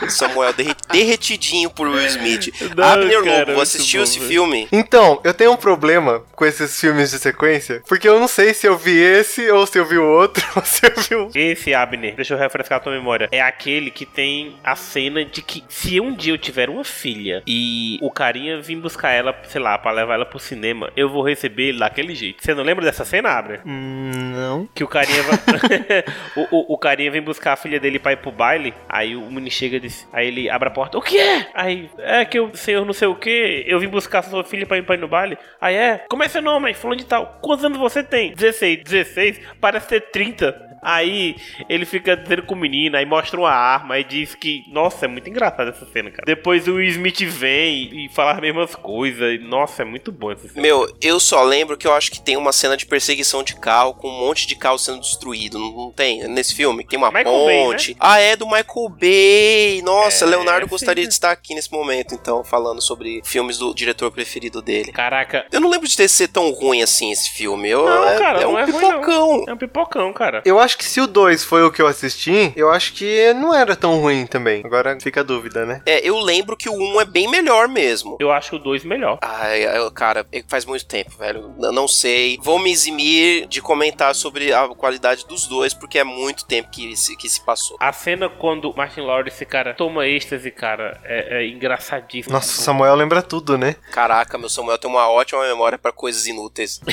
Samuel 0.09 0.53
derre- 0.53 0.75
derretidinho 0.91 1.69
por 1.69 1.87
Will 1.87 2.05
Smith. 2.07 2.49
Não, 2.75 2.83
Abner 2.83 3.23
cara, 3.23 3.39
Lobo, 3.39 3.45
muito 3.51 3.61
assistiu 3.61 3.99
bom, 3.99 4.03
esse 4.03 4.19
filme? 4.19 4.67
Então, 4.71 5.19
eu 5.23 5.33
tenho 5.33 5.51
um 5.51 5.57
problema 5.57 6.23
com 6.35 6.45
esses 6.45 6.79
filmes 6.79 7.11
de 7.11 7.19
sequência, 7.19 7.81
porque 7.87 8.07
eu 8.07 8.19
não 8.19 8.27
sei 8.27 8.53
se 8.53 8.67
eu 8.67 8.77
vi 8.77 8.97
esse, 8.97 9.49
ou 9.51 9.65
se 9.65 9.77
eu 9.77 9.85
vi 9.85 9.97
o 9.97 10.05
outro, 10.05 10.43
ou 10.55 10.63
se 10.63 10.85
eu 10.85 10.93
vi 10.95 11.15
o... 11.15 11.31
Esse, 11.35 11.73
Abner, 11.73 12.15
deixa 12.15 12.33
eu 12.33 12.37
refrescar 12.37 12.77
a 12.77 12.81
tua 12.81 12.91
memória. 12.91 13.27
É 13.31 13.41
aquele 13.41 13.91
que 13.91 14.05
tem 14.05 14.55
a 14.63 14.75
cena 14.75 15.23
de 15.25 15.41
que 15.41 15.63
se 15.69 15.99
um 15.99 16.13
dia 16.15 16.33
eu 16.33 16.37
tiver 16.37 16.69
uma 16.69 16.83
filha 16.83 17.41
e 17.45 17.97
o 18.01 18.09
carinha 18.11 18.61
vir 18.61 18.75
buscar 18.77 19.11
ela, 19.11 19.35
sei 19.47 19.61
lá, 19.61 19.77
pra 19.77 19.91
levar 19.91 20.15
ela 20.15 20.25
pro 20.25 20.39
cinema, 20.39 20.91
eu 20.95 21.09
vou 21.09 21.23
receber 21.23 21.69
ele 21.69 21.79
daquele 21.79 22.13
jeito. 22.15 22.43
Você 22.43 22.53
não 22.53 22.63
lembra 22.63 22.83
dessa 22.85 23.05
cena, 23.05 23.29
Abner? 23.29 23.61
Hum, 23.65 24.11
não. 24.35 24.69
Que 24.73 24.83
o 24.83 24.87
carinha 24.87 25.23
vai... 25.23 25.37
o, 26.35 26.47
o, 26.51 26.73
o 26.73 26.77
carinha 26.77 27.11
vem 27.11 27.21
buscar 27.21 27.53
a 27.53 27.55
filha 27.57 27.79
dele 27.79 27.99
pra 27.99 28.13
ir 28.13 28.17
pro 28.17 28.31
baile. 28.31 28.73
Aí 28.87 29.15
o 29.15 29.21
menino 29.31 29.51
chega 29.67 29.77
e 29.77 29.79
diz. 29.79 30.07
Aí 30.11 30.27
ele 30.27 30.49
abre 30.49 30.69
a 30.69 30.71
porta. 30.71 30.97
O 30.97 31.01
que 31.01 31.17
é? 31.17 31.47
Aí, 31.53 31.89
é 31.99 32.25
que 32.25 32.39
o 32.39 32.55
senhor 32.55 32.85
não 32.85 32.93
sei 32.93 33.07
o 33.07 33.15
que. 33.15 33.63
Eu 33.67 33.79
vim 33.79 33.87
buscar 33.87 34.23
sua 34.23 34.43
filha 34.43 34.65
pra 34.65 34.77
ir, 34.77 34.83
pra 34.83 34.95
ir 34.95 34.99
no 34.99 35.07
baile. 35.07 35.37
Aí 35.59 35.75
é. 35.75 36.05
Como 36.09 36.23
é 36.23 36.27
seu 36.27 36.41
nome? 36.41 36.73
Fulano 36.73 36.99
de 36.99 37.05
tal. 37.05 37.39
Quantos 37.41 37.65
anos 37.65 37.77
você 37.77 38.03
tem? 38.03 38.33
16. 38.33 38.83
16? 38.83 39.41
Parece 39.59 39.87
ter 39.87 40.01
30. 40.11 40.67
Aí 40.81 41.35
ele 41.67 41.85
fica 41.85 42.15
dizendo 42.15 42.43
com 42.43 42.55
o 42.55 42.57
menino, 42.57 42.95
aí 42.97 43.05
mostra 43.05 43.39
uma 43.39 43.51
arma 43.51 43.99
e 43.99 44.03
diz 44.03 44.35
que. 44.35 44.63
Nossa, 44.71 45.05
é 45.05 45.07
muito 45.07 45.29
engraçado 45.29 45.69
essa 45.69 45.85
cena, 45.85 46.09
cara. 46.09 46.23
Depois 46.25 46.67
o 46.67 46.75
Will 46.75 46.87
Smith 46.89 47.21
vem 47.23 48.05
e 48.05 48.09
fala 48.09 48.31
as 48.31 48.39
mesmas 48.39 48.75
coisas. 48.75 49.41
Nossa, 49.41 49.81
é 49.81 49.85
muito 49.85 50.11
bom 50.11 50.31
essa 50.31 50.47
cena. 50.47 50.61
Meu, 50.61 50.87
eu 51.01 51.19
só 51.19 51.43
lembro 51.43 51.77
que 51.77 51.87
eu 51.87 51.93
acho 51.93 52.11
que 52.11 52.21
tem 52.21 52.37
uma 52.37 52.51
cena 52.51 52.77
de 52.77 52.85
perseguição 52.85 53.43
de 53.43 53.55
carro 53.55 53.95
com 53.95 54.07
um 54.07 54.19
monte 54.19 54.47
de 54.47 54.55
carro 54.55 54.77
sendo 54.77 55.01
destruído. 55.01 55.59
Não, 55.59 55.71
não 55.71 55.91
tem? 55.91 56.27
Nesse 56.27 56.55
filme? 56.55 56.85
Tem 56.85 56.97
uma 56.97 57.11
Michael 57.11 57.45
Bay, 57.45 57.63
ponte. 57.65 57.97
Ah, 57.99 58.19
é 58.19 58.35
do 58.35 58.45
Michael 58.45 58.89
Bay. 58.89 59.56
Nossa, 59.83 60.25
É, 60.25 60.27
Leonardo 60.27 60.65
sim. 60.65 60.69
gostaria 60.69 61.07
de 61.07 61.13
estar 61.13 61.31
aqui 61.31 61.53
nesse 61.55 61.71
momento, 61.71 62.13
então, 62.13 62.43
falando 62.43 62.81
sobre 62.81 63.21
filmes 63.23 63.57
do 63.57 63.73
diretor 63.73 64.11
preferido 64.11 64.61
dele. 64.61 64.91
Caraca, 64.91 65.45
Eu 65.51 65.59
não 65.59 65.69
lembro 65.69 65.87
de 65.87 65.95
ter 65.95 66.07
ser 66.07 66.27
tão 66.27 66.51
ruim 66.51 66.81
assim 66.81 67.11
esse 67.11 67.29
filme. 67.31 67.69
Eu, 67.69 67.85
Não, 67.85 68.07
é, 68.09 68.17
cara, 68.17 68.41
é 68.41 68.47
um 68.47 68.53
não 68.53 68.59
é 68.59 68.63
ruim, 68.65 68.73
pipocão. 68.73 69.43
é 69.47 69.53
um 69.53 69.57
pipocão, 69.57 70.13
cara. 70.13 70.41
Eu 70.45 70.59
acho 70.59 70.77
que 70.77 70.85
se 70.85 70.99
o 71.01 71.07
2 71.07 71.43
foi 71.43 71.63
o 71.63 71.71
que 71.71 71.81
eu 71.81 71.87
assisti, 71.87 72.51
eu 72.55 72.69
acho 72.69 72.93
que 72.93 73.33
não 73.33 73.53
era 73.53 73.75
tão 73.75 73.99
ruim 73.99 74.25
também. 74.25 74.61
Agora 74.65 74.97
fica 74.99 75.21
a 75.21 75.23
dúvida, 75.23 75.65
né? 75.65 75.81
É, 75.85 76.07
eu 76.07 76.17
lembro 76.19 76.55
que 76.55 76.69
o 76.69 76.73
1 76.73 77.01
é 77.01 77.05
bem 77.05 77.27
melhor 77.29 77.67
mesmo. 77.67 78.17
Eu 78.19 78.31
acho 78.31 78.55
o 78.55 78.59
2 78.59 78.83
melhor. 78.83 79.19
Ai, 79.21 79.61
cara, 79.93 80.25
é 80.31 80.41
que 80.41 80.49
faz 80.49 80.65
muito 80.65 80.85
tempo, 80.85 81.11
velho. 81.17 81.53
Eu 81.61 81.71
não 81.71 81.87
sei. 81.87 82.37
Vou 82.41 82.59
me 82.59 82.71
eximir 82.71 83.47
de 83.47 83.61
comentar 83.61 84.13
sobre 84.15 84.53
a 84.53 84.67
qualidade 84.69 85.25
dos 85.27 85.47
dois, 85.47 85.73
porque 85.73 85.99
é 85.99 86.03
muito 86.03 86.45
tempo 86.45 86.69
que 86.69 86.95
se, 86.95 87.15
que 87.15 87.29
se 87.29 87.43
passou. 87.43 87.77
A 87.79 87.91
cena 87.93 88.29
quando 88.29 88.73
Martin 88.75 89.01
Lawrence, 89.01 89.45
cara, 89.47 89.73
toma 89.73 90.05
êxtase, 90.07 90.51
cara, 90.51 90.99
é, 91.03 91.39
é 91.39 91.47
engraçadíssimo. 91.47 92.33
Nossa, 92.33 92.51
o 92.51 92.63
Samuel 92.63 92.95
lembra 92.95 93.21
tudo, 93.21 93.57
né? 93.57 93.75
Caraca, 93.91 94.37
meu 94.37 94.49
Samuel 94.49 94.77
tem 94.77 94.89
uma 94.89 95.09
ótima 95.09 95.41
memória 95.43 95.77
pra 95.77 95.91
coisas 95.91 96.27
inúteis. 96.27 96.79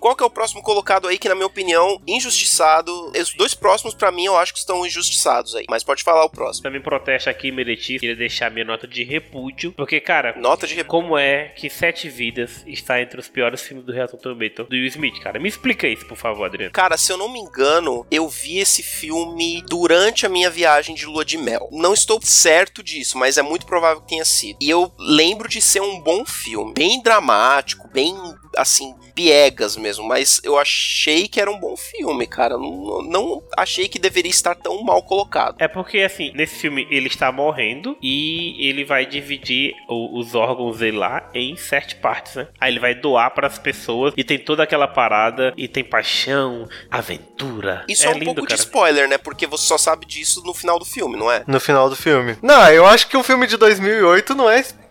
Qual 0.00 0.16
que 0.16 0.22
é 0.22 0.26
o 0.26 0.30
próximo 0.30 0.62
colocado 0.62 1.08
aí 1.08 1.18
que, 1.18 1.28
na 1.28 1.34
minha 1.34 1.46
opinião, 1.46 2.00
injustiçado? 2.06 3.12
Os 3.16 3.34
dois 3.34 3.54
próximos, 3.54 3.94
pra 3.94 4.12
mim, 4.12 4.24
eu 4.24 4.36
acho 4.36 4.52
que 4.52 4.58
estão 4.58 4.84
injustiçados 4.86 5.54
aí. 5.54 5.64
Mas 5.68 5.82
pode 5.84 6.02
falar 6.02 6.24
o 6.24 6.30
próximo. 6.30 6.62
Também 6.62 6.80
protesta 6.80 7.30
aqui, 7.30 7.50
Mereti, 7.50 7.98
queria 7.98 8.16
deixar 8.16 8.50
minha 8.50 8.64
nota 8.64 8.86
de 8.86 9.04
repúdio, 9.04 9.72
porque, 9.72 10.00
cara, 10.00 10.34
Nota 10.38 10.66
de 10.66 10.74
rep... 10.74 10.86
como 10.86 11.16
é 11.16 11.48
que 11.48 11.68
Sete 11.70 12.08
Vidas 12.08 12.62
está 12.66 13.00
entre 13.00 13.18
os 13.20 13.28
piores 13.28 13.62
filmes 13.62 13.84
do 13.84 13.92
Reator 13.92 14.18
Tomato 14.18 14.64
do 14.64 14.74
Will 14.74 14.86
Smith, 14.86 15.20
cara? 15.20 15.38
Me 15.38 15.48
explica 15.48 15.86
isso, 15.86 16.06
por 16.06 16.16
favor, 16.16 16.44
Adriano. 16.44 16.72
Cara, 16.72 16.96
se 16.96 17.12
eu 17.12 17.16
não 17.16 17.28
me 17.28 17.38
engano, 17.38 18.06
eu 18.10 18.28
vi 18.28 18.58
esse 18.58 18.82
filme 18.82 19.62
durante 19.68 20.26
a 20.26 20.28
minha 20.28 20.50
viagem 20.50 20.94
de 20.94 21.06
lua 21.06 21.24
de 21.24 21.38
mel. 21.38 21.68
Não 21.72 21.94
estou 21.94 22.20
certo 22.22 22.82
disso, 22.82 23.18
mas 23.18 23.38
é 23.38 23.42
muito 23.42 23.66
provável 23.66 24.02
que 24.02 24.08
tenha 24.08 24.24
sido. 24.24 24.58
E 24.60 24.68
eu 24.68 24.92
lembro 24.98 25.48
de 25.48 25.60
ser 25.60 25.80
um 25.80 26.00
bom 26.00 26.24
filme, 26.24 26.72
bem 26.74 27.02
dramático, 27.02 27.88
bem 27.88 28.14
assim, 28.56 28.94
piegas 29.14 29.76
mesmo, 29.76 30.06
mas 30.06 30.40
eu 30.42 30.58
achei 30.58 31.28
que 31.28 31.40
era 31.40 31.50
um 31.50 31.58
bom 31.58 31.76
filme, 31.76 32.26
cara. 32.26 32.56
Não, 32.56 33.02
não 33.02 33.42
achei 33.56 33.88
que 33.88 33.98
deveria 33.98 34.30
estar 34.30 34.54
tão 34.54 34.82
mal 34.82 35.02
colocado. 35.02 35.56
É 35.58 35.68
porque, 35.68 35.98
assim, 35.98 36.32
nesse 36.34 36.56
filme 36.56 36.86
ele 36.90 37.08
está 37.08 37.30
morrendo 37.30 37.96
e 38.02 38.56
ele 38.68 38.84
vai 38.84 39.04
dividir 39.06 39.74
o- 39.88 40.18
os 40.18 40.34
órgãos 40.34 40.78
dele 40.78 40.96
lá 40.96 41.28
em 41.34 41.56
sete 41.56 41.96
partes, 41.96 42.34
né? 42.36 42.48
Aí 42.60 42.72
ele 42.72 42.80
vai 42.80 42.94
doar 42.94 43.30
para 43.34 43.46
as 43.46 43.58
pessoas 43.58 44.14
e 44.16 44.24
tem 44.24 44.38
toda 44.38 44.62
aquela 44.62 44.88
parada 44.88 45.52
e 45.56 45.68
tem 45.68 45.84
paixão, 45.84 46.66
aventura. 46.90 47.84
Isso 47.88 48.06
é, 48.06 48.10
um 48.10 48.14
lindo, 48.14 48.24
pouco 48.26 48.42
cara. 48.42 48.54
de 48.54 48.60
spoiler, 48.60 49.08
né? 49.08 49.18
Porque 49.18 49.46
você 49.46 49.66
só 49.66 49.76
sabe 49.78 50.06
disso 50.06 50.42
no 50.44 50.54
final 50.54 50.78
do 50.78 50.84
filme, 50.84 51.16
não 51.16 51.30
é? 51.30 51.44
No 51.46 51.60
final 51.60 51.88
do 51.90 51.96
filme. 51.96 52.36
Não, 52.42 52.68
eu 52.70 52.86
acho 52.86 53.08
que 53.08 53.16
o 53.16 53.22
filme 53.22 53.46
de 53.46 53.56
2008 53.56 54.34
não 54.34 54.48
é 54.50 54.60
spoiler, 54.60 54.81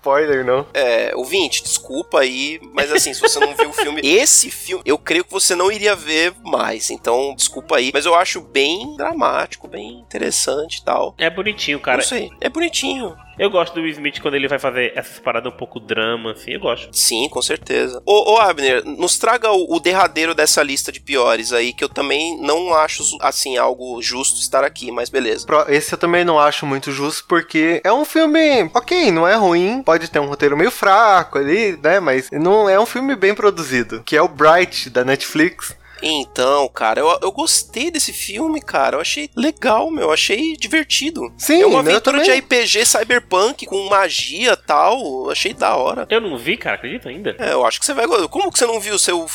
não. 0.46 0.66
É, 0.74 1.12
ouvinte, 1.16 1.64
desculpa 1.64 2.20
aí, 2.20 2.60
mas 2.74 2.92
assim, 2.92 3.14
se 3.14 3.22
você 3.22 3.40
não 3.40 3.56
viu 3.56 3.70
o 3.70 3.74
filme, 3.74 4.02
esse 4.04 4.50
filme, 4.50 4.84
eu 4.86 4.98
creio 4.98 5.24
que 5.24 5.32
você 5.32 5.56
não 5.56 5.72
iria 5.72 5.96
ver 5.96 6.34
mais, 6.44 6.90
então 6.90 7.34
desculpa 7.36 7.78
aí, 7.78 7.92
mas 7.94 8.06
eu 8.06 8.16
acho 8.16 8.42
bem 8.42 8.96
dramático, 8.98 9.68
bem 9.68 10.00
interessante 10.00 10.78
e 10.78 10.84
tal. 10.84 11.16
É 11.18 11.30
bonitinho, 11.30 11.80
cara. 11.80 11.98
Não 11.98 12.04
sei, 12.06 12.32
é 12.42 12.50
bonitinho. 12.50 13.16
Eu 13.40 13.50
gosto 13.50 13.74
do 13.74 13.82
Will 13.82 13.92
Smith 13.92 14.20
quando 14.22 14.36
ele 14.36 14.48
vai 14.48 14.60
fazer 14.60 14.94
essas 14.96 15.18
paradas 15.20 15.52
um 15.52 15.56
pouco 15.56 15.80
drama, 15.80 16.32
assim, 16.34 16.52
eu 16.52 16.60
gosto. 16.60 16.90
Sim, 16.92 17.28
com 17.30 17.42
certeza. 17.42 18.02
Ô, 18.06 18.34
ô 18.34 18.38
Abner, 18.38 18.84
nos 18.86 19.18
traga 19.18 19.52
o, 19.52 19.76
o 19.76 19.80
derradeiro 19.80 20.36
dessa 20.36 20.62
lista 20.62 20.92
de 20.92 21.00
piores 21.00 21.52
aí, 21.52 21.74
que 21.74 21.84
eu 21.84 21.90
também 21.90 22.40
não 22.42 22.74
acho, 22.74 23.04
assim, 23.20 23.58
algo 23.58 24.02
justo 24.02 24.40
estar 24.40 24.64
aqui, 24.64 24.92
mas 24.92 25.10
beleza. 25.10 25.46
Pro- 25.46 25.66
Esse 25.70 25.94
eu 25.94 25.98
também 25.98 26.24
não 26.24 26.38
acho 26.40 26.66
muito 26.66 26.92
justo, 26.92 27.26
porque 27.28 27.82
é 27.84 27.92
um 27.92 28.06
filme, 28.06 28.70
ok, 28.76 29.10
não 29.12 29.28
é 29.28 29.36
ruim, 29.36 29.82
pode 29.84 30.10
ter 30.12 30.20
um 30.20 30.28
roteiro 30.28 30.56
meio 30.58 30.70
fraco 30.72 31.38
ali, 31.40 31.80
né? 31.82 32.00
Mas 32.00 32.30
não 32.32 32.70
é 32.70 32.80
um 32.80 32.86
filme 32.86 33.16
bem 33.16 33.34
produzido, 33.34 34.04
que 34.06 34.16
é 34.16 34.22
o 34.22 34.28
Bright 34.28 34.90
da 34.90 35.04
Netflix. 35.04 35.76
Então, 36.02 36.68
cara, 36.70 37.00
eu, 37.00 37.20
eu 37.22 37.32
gostei 37.32 37.92
desse 37.92 38.12
filme, 38.12 38.62
cara. 38.62 38.98
Eu 38.98 39.02
achei 39.02 39.30
legal, 39.36 39.92
meu. 39.92 40.06
Eu 40.06 40.12
achei 40.12 40.56
divertido. 40.56 41.32
Sim, 41.38 41.62
é 41.62 41.66
uma 41.66 41.80
aventura 41.80 42.22
de. 42.24 42.32
RPG 42.32 42.86
cyberpunk 42.86 43.66
com 43.66 43.90
magia 43.90 44.54
e 44.54 44.58
tal. 44.58 45.00
Eu 45.26 45.32
achei 45.32 45.54
da 45.54 45.76
hora. 45.76 46.08
Eu 46.10 46.22
não 46.22 46.38
vi, 46.38 46.58
cara, 46.58 46.76
acredita 46.76 47.10
ainda? 47.10 47.36
É, 47.38 47.54
eu 47.54 47.66
acho 47.66 47.80
que 47.80 47.86
você 47.86 47.94
vai. 47.94 48.08
Como 48.28 48.52
que 48.52 48.58
você 48.58 48.66
não 48.66 48.80
viu 48.80 48.96
o 48.96 49.00
seu 49.00 49.26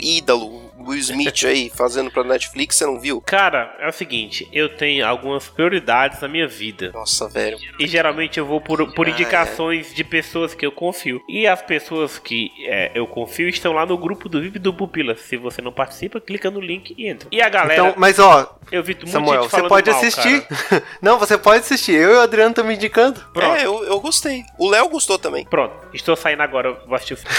ídolo, 0.00 0.67
Will 0.88 0.98
Smith, 0.98 1.44
aí, 1.44 1.70
fazendo 1.74 2.10
pra 2.10 2.24
Netflix? 2.24 2.76
Você 2.76 2.86
não 2.86 2.98
viu? 2.98 3.20
Cara, 3.20 3.76
é 3.78 3.88
o 3.88 3.92
seguinte, 3.92 4.48
eu 4.52 4.68
tenho 4.68 5.06
algumas 5.06 5.48
prioridades 5.48 6.20
na 6.20 6.28
minha 6.28 6.46
vida. 6.46 6.90
Nossa, 6.92 7.28
velho. 7.28 7.58
E 7.78 7.86
geralmente 7.86 8.38
eu 8.38 8.46
vou 8.46 8.60
por, 8.60 8.92
por 8.94 9.06
Ah, 9.06 9.10
indicações 9.10 9.94
de 9.94 10.04
pessoas 10.04 10.54
que 10.54 10.64
eu 10.64 10.72
confio. 10.72 11.20
E 11.28 11.46
as 11.46 11.62
pessoas 11.62 12.18
que 12.18 12.50
é, 12.66 12.90
eu 12.94 13.06
confio 13.06 13.48
estão 13.48 13.72
lá 13.72 13.84
no 13.84 13.96
grupo 13.96 14.28
do 14.28 14.40
VIP 14.40 14.58
do 14.58 14.72
Pupila. 14.72 15.16
Se 15.16 15.36
você 15.36 15.60
não 15.60 15.72
participa, 15.72 16.20
clica 16.20 16.50
no 16.50 16.60
link 16.60 16.94
e 16.96 17.08
entra. 17.08 17.28
E 17.30 17.40
a 17.40 17.48
galera, 17.48 17.82
Então, 17.82 17.94
mas 17.96 18.18
ó, 18.18 18.58
eu 18.70 18.82
vi 18.82 18.94
muito 18.94 19.08
Samuel, 19.08 19.48
você 19.48 19.62
pode 19.68 19.90
mal, 19.90 19.98
assistir. 19.98 20.46
não, 21.00 21.18
você 21.18 21.38
pode 21.38 21.60
assistir. 21.60 21.92
Eu 21.92 22.12
e 22.12 22.16
o 22.16 22.20
Adriano 22.20 22.50
estamos 22.50 22.74
indicando. 22.74 23.20
Pronto. 23.32 23.56
É, 23.56 23.64
eu, 23.66 23.84
eu 23.84 24.00
gostei. 24.00 24.44
O 24.58 24.68
Léo 24.68 24.88
gostou 24.88 25.18
também. 25.18 25.44
Pronto, 25.46 25.74
estou 25.92 26.16
saindo 26.16 26.42
agora, 26.42 26.72
vou 26.86 26.94
assistir 26.94 27.14
o 27.14 27.16
filme. 27.16 27.34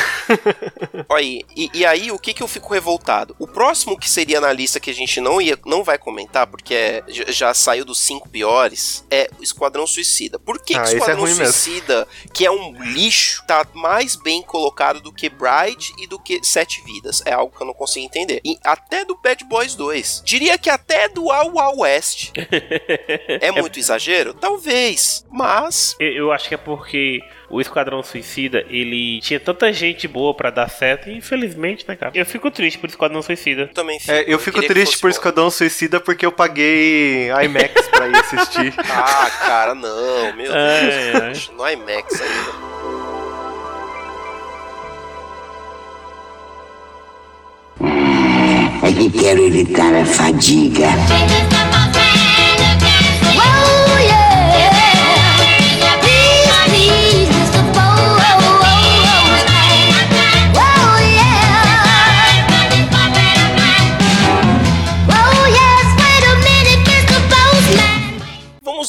Olha 1.10 1.20
aí. 1.24 1.42
E, 1.56 1.70
e 1.74 1.86
aí, 1.86 2.12
o 2.12 2.20
que 2.20 2.34
que 2.34 2.42
eu 2.44 2.48
fico 2.48 2.74
revoltado? 2.74 3.36
O 3.40 3.48
próximo 3.48 3.98
que 3.98 4.10
seria 4.10 4.40
na 4.42 4.52
lista 4.52 4.80
que 4.80 4.90
a 4.90 4.94
gente 4.94 5.20
não 5.22 5.42
ia, 5.42 5.58
não 5.66 5.84
vai 5.84 5.98
comentar, 5.98 6.48
porque 6.48 6.74
é- 6.74 7.04
já, 7.08 7.54
saiu 7.54 7.86
dos 7.86 8.00
cinco 8.00 8.30
piores, 8.30 9.06
é 9.10 9.30
o 9.40 9.44
Esquadrão 9.44 9.86
Suicida. 9.86 10.40
Por 10.40 10.60
que, 10.64 10.76
Ah, 10.76 10.84
que 10.84 10.90
é 10.90 10.94
Esquadrão 10.98 11.24
mesmo. 11.24 11.46
Suicida, 11.46 12.08
que 12.34 12.46
é 12.46 12.52
um 12.52 12.82
lixo, 12.84 13.44
tá 13.48 13.66
mais 13.74 14.16
bem 14.16 14.42
colocado 14.42 15.00
do 15.02 15.12
que 15.14 15.30
Bride 15.30 15.94
e 15.98 16.08
do 16.08 16.20
que 16.20 16.40
Sete 16.44 16.82
Vidas? 16.84 17.22
É 17.26 17.34
algo 17.34 17.56
que 17.56 17.62
eu 17.62 17.68
não 17.68 17.74
consigo 17.74 18.06
entender. 18.06 18.42
E 18.44 18.58
até 18.64 19.04
do 19.06 19.16
Bad 19.16 19.44
Boys 19.46 19.76
2. 19.76 20.22
Diria 20.26 20.58
que 20.58 20.70
até 20.70 21.08
do 21.10 21.28
Wild 21.28 21.52
Wild 21.56 21.78
West. 21.82 22.32
é 23.42 23.52
muito 23.52 23.80
exagero? 23.80 24.34
Talvez. 24.34 25.26
Mas 25.32 25.96
Eu, 26.00 26.12
eu 26.14 26.32
acho 26.32 26.48
que 26.48 26.56
é 26.56 26.58
porque 26.58 27.20
o 27.50 27.60
Esquadrão 27.60 28.04
Suicida, 28.04 28.66
ele 28.70 29.20
tinha 29.22 29.40
tanta 29.40 29.72
gente 29.74 30.08
boa 30.08 30.34
pra 30.34 30.50
dar 30.50 30.70
certo, 30.70 31.10
e 31.10 31.18
infelizmente, 31.18 31.86
né, 31.88 31.96
cara? 31.96 32.12
Eu 32.16 32.26
fico 32.26 32.50
triste 32.52 32.78
por 32.78 32.90
Esquadrão 32.90 33.22
Suicida. 33.22 33.64
eu 33.64 33.68
também 33.70 34.00
fico. 34.00 34.12
É, 34.12 34.24
eu 34.28 34.40
fico 34.40 34.62
triste 34.62 34.98
por 35.00 35.08
bom. 35.10 35.12
Esquadrão 35.12 35.50
Suicida 35.50 36.00
porque 36.00 36.26
eu 36.26 36.32
paguei 36.32 37.30
IMAX 37.44 37.88
pra 37.90 38.08
ir 38.08 38.16
assistir. 38.16 38.74
Ah, 38.92 39.30
cara, 39.46 39.76
não, 39.76 40.34
meu 40.36 40.52
Ai, 40.54 41.22
Deus. 41.22 41.50
No 41.56 41.68
IMAX 41.68 42.22
ainda. 42.22 42.80
É 48.82 48.92
que 48.94 49.10
quero 49.12 49.42
evitar 49.46 49.94
a 49.94 50.06
fadiga. 50.06 50.88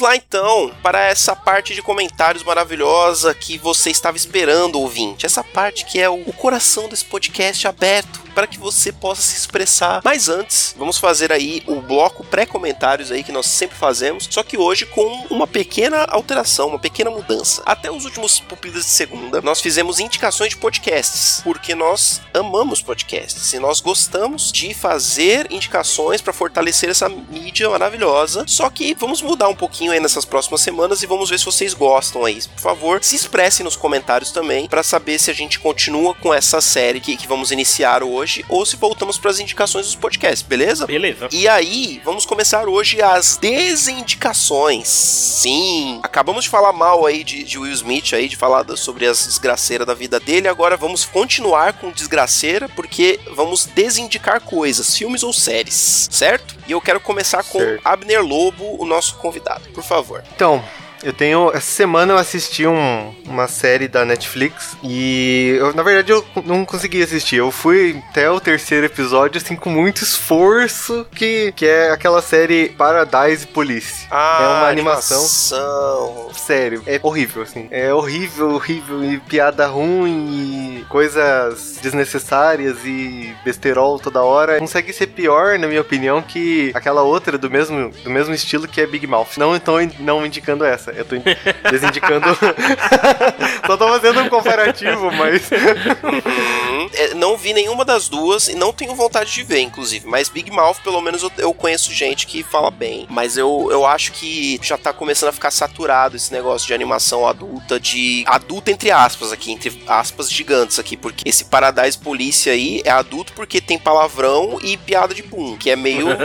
Vamos 0.01 0.15
lá 0.15 0.17
então 0.17 0.73
para 0.83 1.05
essa 1.05 1.37
parte 1.37 1.75
de 1.75 1.83
comentários 1.83 2.43
maravilhosa 2.43 3.35
que 3.35 3.59
você 3.59 3.91
estava 3.91 4.17
esperando, 4.17 4.81
ouvinte. 4.81 5.27
Essa 5.27 5.45
parte 5.45 5.85
que 5.85 6.01
é 6.01 6.09
o, 6.09 6.33
coração 6.33 6.89
desse 6.89 7.05
podcast 7.05 7.69
aberto 7.69 8.19
para 8.35 8.47
que 8.47 8.59
você 8.59 8.93
possa 8.93 9.21
se 9.21 9.37
expressar. 9.37 10.01
Mas 10.03 10.29
antes, 10.29 10.75
vamos 10.79 10.97
fazer 10.97 11.31
aí 11.31 11.63
o 11.67 11.83
bloco 11.83 12.25
pré-comentários 12.25 13.11
aí 13.11 13.23
que 13.23 13.33
nós 13.33 13.45
sempre 13.45 13.77
fazemos, 13.77 14.27
só 14.31 14.43
que 14.43 14.57
hoje 14.57 14.87
com 14.87 15.27
uma 15.29 15.47
pequena 15.47 16.05
alteração, 16.05 16.69
uma 16.69 16.79
pequena 16.79 17.11
mudança. 17.11 17.63
Até 17.67 17.91
os 17.91 18.07
últimos 18.07 18.41
pupilas 18.41 18.87
de 18.87 18.91
segunda, 18.91 19.43
nós 19.43 19.61
fizemos 19.61 20.01
indicações 20.01 20.51
de 20.51 20.57
podcasts, 20.57 21.43
porque 21.43 21.75
nós 21.75 22.23
amamos 22.33 22.81
podcasts 22.81 23.53
e 23.53 23.59
nós 23.59 23.81
gostamos 23.81 24.51
de 24.51 24.73
fazer 24.73 25.51
indicações 25.53 26.23
para 26.23 26.33
fortalecer 26.33 26.89
essa 26.89 27.09
mídia 27.09 27.69
maravilhosa. 27.69 28.45
Só 28.47 28.71
que 28.71 28.95
vamos 28.95 29.21
mudar 29.21 29.49
um 29.49 29.55
pouquinho 29.55 29.90
aí 29.91 30.01
nessas 30.01 30.25
próximas 30.25 30.61
semanas 30.61 31.03
e 31.03 31.07
vamos 31.07 31.31
ver 31.31 31.39
se 31.39 31.45
vocês 31.45 31.75
gostam 31.75 32.25
aí. 32.25 32.41
Por 32.55 32.61
favor, 32.61 33.03
se 33.03 33.17
expressem 33.17 33.65
nos 33.65 33.77
comentários 33.77 34.31
também 34.31 34.69
para 34.69 34.83
saber 34.83 35.19
se 35.19 35.31
a 35.31 35.35
gente 35.35 35.59
continua 35.59 36.15
com 36.15 36.33
essa 36.33 36.61
série 36.61 37.01
que, 37.01 37.17
que 37.17 37.27
vamos 37.27 37.51
iniciar 37.51 38.03
hoje 38.03 38.45
ou 38.49 38.65
se 38.65 38.77
voltamos 38.77 39.19
para 39.19 39.31
as 39.31 39.39
indicações 39.39 39.87
dos 39.87 39.95
podcasts, 39.95 40.43
beleza? 40.43 40.87
Beleza. 40.87 41.29
E 41.33 41.49
aí, 41.49 42.01
vamos 42.05 42.25
começar 42.25 42.69
hoje 42.69 43.03
as 43.03 43.37
desindicações. 43.37 44.89
Sim, 44.89 46.01
acabamos 46.03 46.45
de 46.45 46.51
falar 46.51 46.73
mal 46.73 47.07
aí 47.07 47.25
de, 47.25 47.43
de 47.45 47.59
Will 47.59 47.73
Smith 47.73 48.13
aí, 48.13 48.29
de 48.29 48.37
falar 48.37 48.65
sobre 48.77 49.07
as 49.07 49.27
desgraceiras 49.27 49.87
da 49.87 49.95
vida 49.95 50.21
dele. 50.21 50.49
Agora 50.49 50.77
vamos 50.77 51.05
continuar 51.05 51.75
com 51.75 51.91
desgraceira, 51.91 52.69
porque 52.69 53.19
vamos 53.35 53.67
desindicar 53.67 54.41
coisas, 54.41 54.97
filmes 54.97 55.23
ou 55.23 55.33
séries, 55.33 56.09
certo? 56.11 56.57
E 56.67 56.73
eu 56.73 56.81
quero 56.81 57.01
começar 57.01 57.43
com 57.43 57.59
Certo. 57.59 57.83
Abner 57.85 58.25
Lobo, 58.25 58.77
o 58.81 58.87
nosso 58.87 59.17
convidado. 59.17 59.63
Por 59.81 59.87
favor. 59.87 60.23
Então, 60.35 60.63
eu 61.03 61.13
tenho. 61.13 61.51
Essa 61.51 61.71
semana 61.73 62.13
eu 62.15 62.19
assisti 62.19 62.67
um- 62.67 63.15
uma 63.27 63.47
série 63.49 63.89
da 63.89 64.05
Netflix 64.05 64.77
e 64.83 65.57
eu, 65.59 65.75
na 65.75 65.83
verdade 65.83 66.13
eu 66.13 66.25
não 66.45 66.65
consegui 66.65 67.03
assistir. 67.03 67.37
Eu 67.37 67.51
fui 67.51 68.03
até 68.11 68.31
o 68.31 68.41
terceiro 68.41 68.87
episódio, 68.87 69.41
assim, 69.41 69.57
com 69.57 69.71
muito 69.71 70.03
esforço, 70.03 71.07
que, 71.15 71.53
que 71.53 71.67
é 71.67 71.91
aquela 71.91 72.21
série 72.23 72.71
Paradise 72.71 73.47
Police. 73.47 74.07
Ah, 74.11 74.39
É 74.41 74.47
uma 74.47 74.69
animação. 74.69 75.19
animação. 75.19 76.31
Sério, 76.35 76.83
é 76.87 76.99
horrível, 77.03 77.43
assim. 77.43 77.69
É 77.71 77.93
horrível, 77.93 78.51
horrível, 78.55 79.05
e 79.05 79.19
piada 79.21 79.67
ruim, 79.67 80.81
e 80.81 80.85
coisas 80.89 81.79
desnecessárias 81.83 82.79
e 82.85 83.35
besterol 83.45 83.99
toda 83.99 84.23
hora. 84.23 84.59
Consegue 84.59 84.93
ser 84.93 85.09
pior, 85.09 85.59
na 85.59 85.67
minha 85.67 85.81
opinião, 85.81 86.23
que 86.23 86.71
aquela 86.75 87.03
outra 87.03 87.37
do 87.39 87.51
mesmo, 87.51 87.91
do 88.03 88.11
mesmo 88.11 88.35
estilo 88.35 88.67
que 88.69 88.81
é 88.81 88.87
Big 88.87 89.07
Mouth. 89.07 89.37
Não 89.37 89.55
estou 89.57 89.79
não 89.99 90.25
indicando 90.25 90.65
essa, 90.65 90.90
eu 90.97 91.05
tô 91.05 91.17
in- 91.17 91.23
desindicando. 91.71 92.27
Só 93.67 93.77
tô 93.77 93.89
fazendo 93.89 94.21
um 94.23 94.29
comparativo, 94.29 95.11
mas. 95.13 95.51
Uhum. 95.51 96.91
É, 96.95 97.15
não 97.15 97.37
vi 97.37 97.53
nenhuma 97.53 97.85
das 97.85 98.09
duas 98.09 98.49
e 98.49 98.55
não 98.55 98.73
tenho 98.73 98.95
vontade 98.95 99.33
de 99.33 99.43
ver, 99.43 99.61
inclusive. 99.61 100.07
Mas 100.07 100.29
Big 100.29 100.51
Mouth, 100.51 100.79
pelo 100.83 101.01
menos, 101.01 101.23
eu, 101.23 101.31
eu 101.39 101.55
conheço 101.55 101.93
gente 101.93 102.27
que 102.27 102.43
fala 102.43 102.71
bem. 102.71 103.07
Mas 103.09 103.37
eu, 103.37 103.69
eu 103.71 103.87
acho 103.87 104.13
que 104.13 104.59
já 104.63 104.77
tá 104.77 104.93
começando 104.93 105.29
a 105.29 105.33
ficar 105.33 105.51
saturado 105.51 106.17
esse 106.17 106.33
negócio 106.33 106.67
de 106.67 106.75
animação 106.75 107.27
adulta, 107.27 107.79
de. 107.79 108.25
adulta 108.27 108.71
entre 108.71 108.91
aspas 108.91 109.33
aqui, 109.33 109.53
entre 109.53 109.83
aspas 109.87 110.31
gigantes 110.31 110.79
aqui, 110.79 110.97
porque 110.97 111.29
esse 111.29 111.45
Paradise 111.45 111.99
Polícia 111.99 112.53
aí 112.53 112.83
é 112.85 112.91
adulto 112.91 113.33
porque 113.35 113.61
tem 113.61 113.79
palavrão 113.79 114.59
e 114.63 114.77
piada 114.77 115.15
de 115.15 115.23
pum, 115.23 115.57
que 115.57 115.71
é 115.71 115.77
meio. 115.77 116.07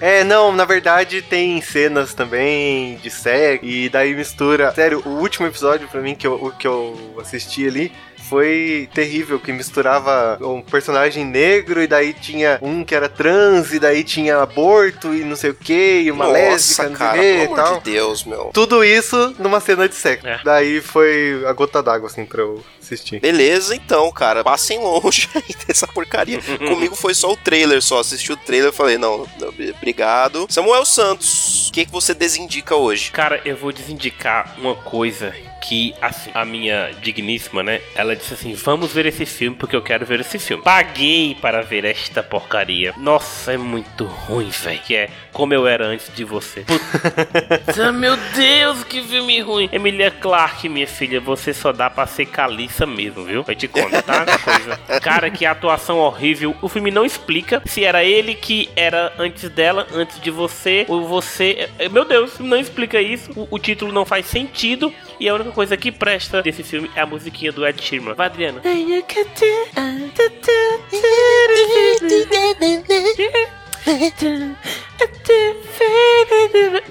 É, 0.00 0.24
não, 0.24 0.52
na 0.52 0.64
verdade 0.64 1.22
tem 1.22 1.60
cenas 1.60 2.14
também 2.14 2.96
de 2.96 3.10
e 3.62 3.88
daí 3.88 4.14
mistura. 4.14 4.72
Sério, 4.72 5.02
o 5.04 5.20
último 5.20 5.46
episódio 5.46 5.88
pra 5.88 6.00
mim 6.00 6.14
que 6.14 6.26
eu, 6.26 6.34
o 6.34 6.50
que 6.52 6.66
eu 6.66 7.16
assisti 7.20 7.66
ali 7.66 7.92
foi 8.28 8.88
terrível, 8.94 9.38
que 9.38 9.52
misturava 9.52 10.38
um 10.40 10.62
personagem 10.62 11.24
negro 11.24 11.82
e 11.82 11.86
daí 11.86 12.14
tinha 12.14 12.58
um 12.62 12.84
que 12.84 12.94
era 12.94 13.08
trans 13.08 13.72
e 13.74 13.78
daí 13.78 14.02
tinha 14.04 14.38
aborto 14.38 15.12
e 15.12 15.22
não 15.24 15.36
sei 15.36 15.50
o 15.50 15.54
que, 15.54 16.02
e 16.02 16.10
uma 16.10 16.26
lésbica, 16.28 16.88
não 16.88 16.88
sei 16.90 16.94
o 16.94 16.98
cara, 16.98 17.18
quê 17.18 17.22
pelo 17.24 17.38
e 17.42 17.44
amor 17.44 17.56
tal. 17.56 17.80
de 17.80 17.90
Deus, 17.90 18.24
meu. 18.24 18.50
Tudo 18.54 18.84
isso 18.84 19.34
numa 19.38 19.60
cena 19.60 19.88
de 19.88 19.94
sexo. 19.94 20.26
É. 20.26 20.40
Daí 20.44 20.80
foi 20.80 21.44
a 21.46 21.52
gota 21.52 21.82
d'água, 21.82 22.06
assim, 22.06 22.24
pra 22.24 22.40
eu 22.40 22.64
assistir. 22.82 23.20
Beleza, 23.20 23.74
então, 23.74 24.10
cara, 24.12 24.44
passem 24.44 24.78
longe 24.78 25.28
aí 25.34 25.54
dessa 25.66 25.86
porcaria. 25.86 26.40
Comigo 26.58 26.94
foi 26.94 27.14
só 27.14 27.32
o 27.32 27.36
trailer, 27.36 27.80
só 27.80 28.00
assisti 28.00 28.32
o 28.32 28.36
trailer 28.36 28.70
e 28.70 28.76
falei, 28.76 28.98
não, 28.98 29.26
não, 29.38 29.48
obrigado. 29.48 30.46
Samuel 30.50 30.84
Santos, 30.84 31.68
o 31.68 31.72
que, 31.72 31.86
que 31.86 31.92
você 31.92 32.12
desindica 32.12 32.76
hoje? 32.76 33.10
Cara, 33.10 33.40
eu 33.44 33.56
vou 33.56 33.72
desindicar 33.72 34.54
uma 34.58 34.74
coisa 34.74 35.34
que, 35.62 35.94
assim, 36.02 36.30
a 36.34 36.44
minha 36.44 36.90
digníssima, 37.00 37.62
né? 37.62 37.80
Ela 37.94 38.16
disse 38.16 38.34
assim: 38.34 38.52
vamos 38.54 38.92
ver 38.92 39.06
esse 39.06 39.24
filme 39.24 39.56
porque 39.56 39.76
eu 39.76 39.82
quero 39.82 40.04
ver 40.04 40.20
esse 40.20 40.38
filme. 40.38 40.62
Paguei 40.62 41.36
para 41.40 41.62
ver 41.62 41.84
esta 41.84 42.22
porcaria. 42.22 42.92
Nossa, 42.96 43.52
é 43.52 43.56
muito 43.56 44.04
ruim, 44.04 44.50
velho. 44.50 44.80
Que 44.80 44.96
é 44.96 45.10
como 45.32 45.54
eu 45.54 45.66
era 45.66 45.86
antes 45.86 46.12
de 46.14 46.24
você. 46.24 46.64
Puta, 47.64 47.92
meu 47.92 48.16
Deus, 48.34 48.84
que 48.84 49.02
filme 49.02 49.40
ruim. 49.40 49.68
Emilia 49.72 50.10
Clarke, 50.10 50.68
minha 50.68 50.86
filha, 50.86 51.20
você 51.20 51.54
só 51.54 51.72
dá 51.72 51.88
pra 51.88 52.06
ser 52.06 52.26
caliça 52.26 52.71
mesmo, 52.86 53.24
viu? 53.24 53.44
Eu 53.46 53.54
te 53.54 53.68
conto, 53.68 54.02
tá? 54.02 54.24
Coisa. 54.38 55.00
Cara, 55.00 55.30
que 55.30 55.44
atuação 55.46 55.98
horrível. 55.98 56.54
O 56.62 56.68
filme 56.68 56.90
não 56.90 57.04
explica 57.04 57.62
se 57.66 57.84
era 57.84 58.04
ele 58.04 58.34
que 58.34 58.68
era 58.74 59.12
antes 59.18 59.48
dela, 59.50 59.86
antes 59.92 60.20
de 60.20 60.30
você, 60.30 60.84
ou 60.88 61.06
você. 61.06 61.68
é, 61.78 61.88
Meu 61.88 62.04
Deus, 62.04 62.38
não 62.38 62.56
explica 62.56 63.00
isso. 63.00 63.30
O, 63.36 63.48
o 63.56 63.58
título 63.58 63.92
não 63.92 64.04
faz 64.04 64.26
sentido. 64.26 64.92
E 65.20 65.28
a 65.28 65.34
única 65.34 65.52
coisa 65.52 65.76
que 65.76 65.92
presta 65.92 66.42
desse 66.42 66.62
filme 66.62 66.90
é 66.96 67.00
a 67.00 67.06
musiquinha 67.06 67.52
do 67.52 67.66
Ed 67.66 67.80
Sheeran. 67.82 68.14
Vai, 68.14 68.26
Adriana. 68.26 68.60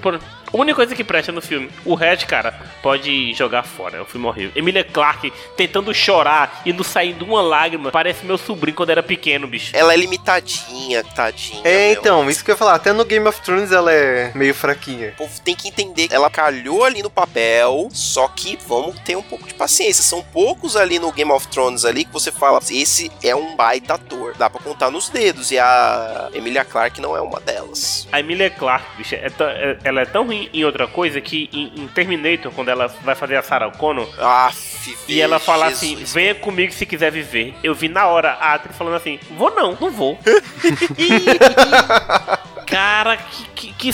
Pô, 0.00 0.12
A 0.52 0.56
única 0.56 0.76
coisa 0.76 0.94
que 0.94 1.02
presta 1.04 1.32
no 1.32 1.40
filme. 1.40 1.70
O 1.84 1.94
resto, 1.94 2.26
cara, 2.26 2.52
pode 2.82 3.32
jogar 3.34 3.62
fora. 3.62 3.98
É 3.98 4.02
um 4.02 4.04
filme 4.04 4.26
horrível. 4.26 4.52
Emilia 4.54 4.84
Clarke 4.84 5.32
tentando 5.56 5.92
chorar 5.94 6.62
e 6.64 6.72
não 6.72 6.84
saindo 6.84 7.24
uma 7.24 7.40
lágrima. 7.40 7.90
Parece 7.90 8.24
meu 8.26 8.36
sobrinho 8.36 8.76
quando 8.76 8.90
era 8.90 9.02
pequeno, 9.02 9.46
bicho. 9.46 9.74
Ela 9.74 9.94
é 9.94 9.96
limitadinha, 9.96 11.02
tadinha. 11.04 11.62
É, 11.64 11.90
meu. 11.90 12.00
então, 12.00 12.30
isso 12.30 12.44
que 12.44 12.50
eu 12.50 12.54
ia 12.54 12.58
falar. 12.58 12.74
Até 12.74 12.92
no 12.92 13.04
Game 13.04 13.26
of 13.26 13.40
Thrones 13.42 13.72
ela 13.72 13.92
é 13.92 14.30
meio 14.34 14.54
fraquinha. 14.54 15.10
O 15.10 15.16
povo 15.16 15.40
tem 15.40 15.54
que 15.54 15.68
entender 15.68 16.08
que 16.08 16.14
ela 16.14 16.30
calhou 16.30 16.84
ali 16.84 17.02
no 17.02 17.10
papel, 17.10 17.88
só 17.92 18.28
que 18.28 18.58
vamos 18.66 18.98
ter 19.00 19.16
um 19.16 19.22
pouco 19.22 19.46
de 19.46 19.54
paciência. 19.54 20.02
São 20.02 20.22
poucos 20.22 20.76
ali 20.76 20.98
no 20.98 21.12
Game 21.12 21.30
of 21.30 21.46
Thrones 21.48 21.84
ali 21.84 22.04
que 22.04 22.12
você 22.12 22.30
fala, 22.30 22.60
esse 22.70 23.10
é 23.22 23.34
um 23.34 23.56
baita 23.56 23.94
ator. 23.94 24.34
Dá 24.36 24.50
pra 24.50 24.60
contar 24.60 24.90
nos 24.90 25.08
dedos. 25.08 25.50
E 25.50 25.58
a 25.58 26.28
Emilia 26.34 26.64
Clarke 26.64 27.00
não 27.00 27.16
é 27.16 27.20
uma 27.20 27.40
delas. 27.40 28.06
A 28.12 28.20
Emilia 28.20 28.50
Clarke, 28.50 28.96
bicho, 28.98 29.14
é 29.14 29.26
é- 29.40 29.78
ela 29.84 30.00
é 30.02 30.04
tão 30.06 30.26
ruim 30.26 30.41
em 30.52 30.64
outra 30.64 30.86
coisa 30.86 31.20
que 31.20 31.48
em, 31.52 31.82
em 31.82 31.88
Terminator, 31.88 32.52
quando 32.52 32.68
ela 32.68 32.86
vai 32.86 33.14
fazer 33.14 33.36
a 33.36 33.42
Sarah 33.42 33.70
Connor, 33.70 34.08
Aff, 34.20 34.96
e 35.08 35.20
ela 35.20 35.38
fala 35.38 35.70
Jesus. 35.70 35.92
assim: 35.92 36.04
venha 36.04 36.34
comigo 36.34 36.72
se 36.72 36.86
quiser 36.86 37.10
viver. 37.10 37.54
Eu 37.62 37.74
vi 37.74 37.88
na 37.88 38.06
hora 38.06 38.32
a 38.32 38.54
atriz 38.54 38.76
falando 38.76 38.94
assim: 38.94 39.18
vou 39.36 39.54
não, 39.54 39.76
não 39.80 39.90
vou. 39.90 40.18
Cara, 42.72 43.16
que, 43.16 43.44
que, 43.50 43.72
que 43.72 43.92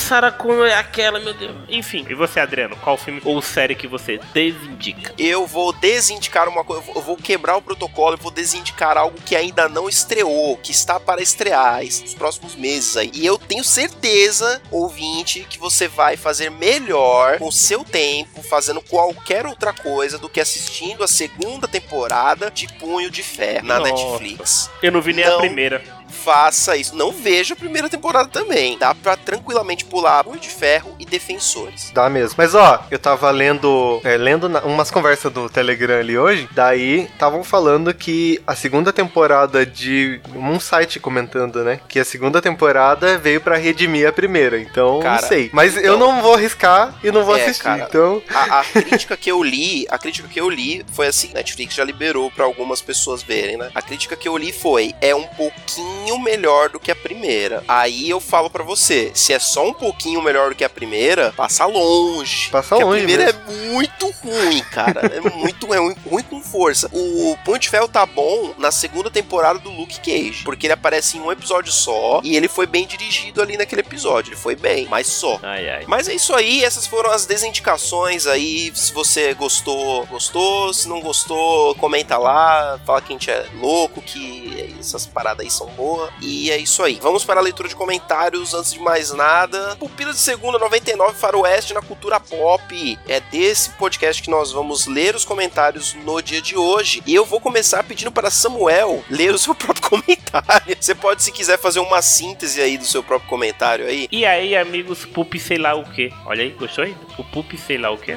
é 0.66 0.74
aquela, 0.74 1.18
meu 1.18 1.34
Deus. 1.34 1.56
Enfim, 1.68 2.06
e 2.08 2.14
você, 2.14 2.40
Adriano, 2.40 2.76
qual 2.76 2.96
filme 2.96 3.20
ou 3.24 3.42
série 3.42 3.74
que 3.74 3.86
você 3.86 4.20
desindica? 4.32 5.12
Eu 5.18 5.46
vou 5.46 5.72
desindicar 5.72 6.48
uma 6.48 6.64
coisa, 6.64 6.82
eu 6.94 7.02
vou 7.02 7.16
quebrar 7.16 7.56
o 7.56 7.62
protocolo 7.62 8.16
e 8.16 8.22
vou 8.22 8.30
desindicar 8.30 8.96
algo 8.96 9.18
que 9.24 9.34
ainda 9.36 9.68
não 9.68 9.88
estreou, 9.88 10.56
que 10.58 10.70
está 10.70 10.98
para 11.00 11.20
estrear 11.20 11.82
es- 11.82 12.00
nos 12.02 12.14
próximos 12.14 12.54
meses 12.54 12.96
aí. 12.96 13.10
E 13.14 13.26
eu 13.26 13.36
tenho 13.38 13.64
certeza, 13.64 14.62
ouvinte, 14.70 15.46
que 15.50 15.58
você 15.58 15.88
vai 15.88 16.16
fazer 16.16 16.50
melhor 16.50 17.38
com 17.38 17.48
o 17.48 17.52
seu 17.52 17.84
tempo, 17.84 18.42
fazendo 18.42 18.80
qualquer 18.80 19.46
outra 19.46 19.72
coisa 19.72 20.18
do 20.18 20.28
que 20.28 20.40
assistindo 20.40 21.02
a 21.02 21.08
segunda 21.08 21.66
temporada 21.66 22.50
de 22.50 22.66
Punho 22.74 23.10
de 23.10 23.22
Ferro 23.22 23.66
na 23.66 23.78
Nossa. 23.80 23.92
Netflix. 23.92 24.70
Eu 24.82 24.92
não 24.92 25.00
vi 25.02 25.12
nem 25.12 25.24
Não. 25.24 25.36
a 25.36 25.38
primeira. 25.40 25.82
Faça 26.24 26.76
isso. 26.76 26.94
Não 26.96 27.12
veja 27.12 27.54
a 27.54 27.56
primeira 27.56 27.88
temporada 27.88 28.28
também. 28.28 28.76
Dá 28.78 28.94
pra 28.94 29.16
tranquilamente 29.16 29.84
pular 29.84 30.24
Punho 30.24 30.38
de 30.40 30.48
Ferro 30.48 30.94
e 30.98 31.04
Defensores. 31.04 31.90
Dá 31.94 32.08
mesmo. 32.10 32.34
Mas 32.36 32.54
ó, 32.54 32.84
eu 32.90 32.98
tava 32.98 33.30
lendo, 33.30 34.00
é, 34.04 34.16
lendo 34.16 34.48
na- 34.48 34.60
umas 34.60 34.90
conversas 34.90 35.32
do 35.32 35.48
Telegram 35.48 35.98
ali 36.00 36.18
hoje, 36.18 36.48
daí 36.52 37.02
estavam 37.04 37.42
falando 37.44 37.92
que 37.94 38.40
a 38.46 38.54
segunda 38.54 38.92
temporada 38.92 39.64
de 39.64 40.20
um 40.34 40.58
site 40.60 40.98
comentando, 41.00 41.62
né, 41.64 41.80
que 41.88 41.98
a 41.98 42.04
segunda 42.04 42.40
temporada 42.42 43.16
veio 43.18 43.40
pra 43.40 43.56
redimir 43.56 44.06
a 44.08 44.12
primeira. 44.12 44.58
Então, 44.60 45.00
Cara, 45.00 45.20
não 45.22 45.28
sei. 45.28 45.50
Mas 45.52 45.76
eu 45.76 45.94
então- 45.94 45.98
não 45.98 46.22
vou 46.22 46.34
arriscar 46.34 46.94
e 47.02 47.10
não 47.10 47.24
vou 47.24 47.36
É, 47.36 47.42
assistir. 47.44 47.62
cara. 47.64 47.86
Então, 47.88 48.22
A, 48.34 48.60
a 48.60 48.64
crítica 48.64 49.16
que 49.16 49.30
eu 49.30 49.42
li, 49.42 49.86
a 49.88 49.98
crítica 49.98 50.28
que 50.28 50.40
eu 50.40 50.48
li 50.50 50.84
foi 50.92 51.06
assim, 51.06 51.30
Netflix 51.32 51.74
já 51.74 51.84
liberou 51.84 52.30
pra 52.30 52.44
algumas 52.44 52.80
pessoas 52.80 53.22
verem, 53.22 53.56
né? 53.56 53.70
A 53.74 53.82
crítica 53.82 54.16
que 54.16 54.28
eu 54.28 54.36
li 54.36 54.52
foi, 54.52 54.94
é 55.00 55.14
um 55.14 55.24
pouquinho 55.24 56.07
melhor 56.16 56.68
do 56.68 56.78
que 56.78 56.92
a 56.92 56.96
primeira. 56.96 57.64
Aí 57.66 58.08
eu 58.08 58.20
falo 58.20 58.48
pra 58.48 58.62
você, 58.62 59.10
se 59.14 59.32
é 59.32 59.40
só 59.40 59.66
um 59.66 59.72
pouquinho 59.74 60.22
melhor 60.22 60.50
do 60.50 60.54
que 60.54 60.62
a 60.62 60.70
primeira, 60.70 61.32
passa 61.36 61.66
longe. 61.66 62.48
Passa 62.50 62.76
longe 62.76 63.02
A 63.02 63.04
primeira 63.04 63.30
é 63.30 63.32
muito 63.72 64.08
ruim, 64.22 64.62
cara. 64.70 65.00
É 65.12 65.20
muito 65.20 65.74
é 65.74 65.78
ruim, 65.78 65.96
ruim 66.08 66.22
com 66.22 66.40
força. 66.40 66.88
O 66.92 67.36
Punho 67.44 67.58
de 67.58 67.68
Ferro 67.68 67.88
tá 67.88 68.06
bom 68.06 68.54
na 68.58 68.70
segunda 68.70 69.10
temporada 69.10 69.58
do 69.58 69.70
Luke 69.70 69.98
Cage, 69.98 70.44
porque 70.44 70.66
ele 70.66 70.74
aparece 70.74 71.16
em 71.16 71.20
um 71.20 71.32
episódio 71.32 71.72
só 71.72 72.20
e 72.22 72.36
ele 72.36 72.46
foi 72.46 72.66
bem 72.66 72.86
dirigido 72.86 73.42
ali 73.42 73.56
naquele 73.56 73.80
episódio. 73.80 74.30
Ele 74.30 74.36
foi 74.36 74.54
bem, 74.54 74.86
mas 74.88 75.08
só. 75.08 75.40
Ai, 75.42 75.68
ai. 75.68 75.84
Mas 75.88 76.08
é 76.08 76.14
isso 76.14 76.34
aí, 76.34 76.62
essas 76.62 76.86
foram 76.86 77.10
as 77.10 77.26
desindicações 77.26 78.26
aí. 78.26 78.70
Se 78.74 78.92
você 78.92 79.34
gostou, 79.34 80.06
gostou. 80.06 80.72
Se 80.72 80.88
não 80.88 81.00
gostou, 81.00 81.74
comenta 81.76 82.16
lá. 82.18 82.78
Fala 82.84 83.00
que 83.00 83.12
a 83.12 83.16
gente 83.16 83.30
é 83.30 83.46
louco, 83.54 84.00
que 84.02 84.74
essas 84.78 85.06
paradas 85.06 85.44
aí 85.44 85.50
são 85.50 85.66
boas. 85.68 85.97
E 86.20 86.50
é 86.50 86.56
isso 86.56 86.82
aí. 86.82 86.98
Vamos 87.00 87.24
para 87.24 87.40
a 87.40 87.42
leitura 87.42 87.68
de 87.68 87.76
comentários 87.76 88.54
antes 88.54 88.72
de 88.72 88.80
mais 88.80 89.12
nada. 89.12 89.76
Pupila 89.76 90.12
de 90.12 90.18
Segunda 90.18 90.58
99 90.58 91.18
Faroeste 91.18 91.74
na 91.74 91.82
cultura 91.82 92.20
pop. 92.20 92.98
É 93.08 93.20
desse 93.20 93.70
podcast 93.70 94.22
que 94.22 94.30
nós 94.30 94.52
vamos 94.52 94.86
ler 94.86 95.14
os 95.14 95.24
comentários 95.24 95.94
no 96.04 96.20
dia 96.20 96.40
de 96.40 96.56
hoje. 96.56 97.02
E 97.06 97.14
eu 97.14 97.24
vou 97.24 97.40
começar 97.40 97.82
pedindo 97.84 98.12
para 98.12 98.30
Samuel 98.30 99.04
ler 99.10 99.34
o 99.34 99.38
seu 99.38 99.54
próprio 99.56 99.88
comentário. 99.88 100.76
Você 100.80 100.94
pode, 100.94 101.22
se 101.22 101.32
quiser, 101.32 101.58
fazer 101.58 101.80
uma 101.80 102.02
síntese 102.02 102.60
aí 102.60 102.78
do 102.78 102.84
seu 102.84 103.02
próprio 103.02 103.28
comentário 103.28 103.86
aí. 103.86 104.08
E 104.10 104.24
aí, 104.24 104.56
amigos, 104.56 105.04
Pup 105.04 105.34
sei 105.38 105.58
lá 105.58 105.74
o 105.74 105.84
que. 105.84 106.12
Olha 106.26 106.42
aí, 106.42 106.50
gostou 106.50 106.84
aí? 106.84 106.96
O 107.18 107.24
Pup 107.24 107.52
sei 107.58 107.78
lá 107.78 107.90
o 107.90 107.98
que. 107.98 108.16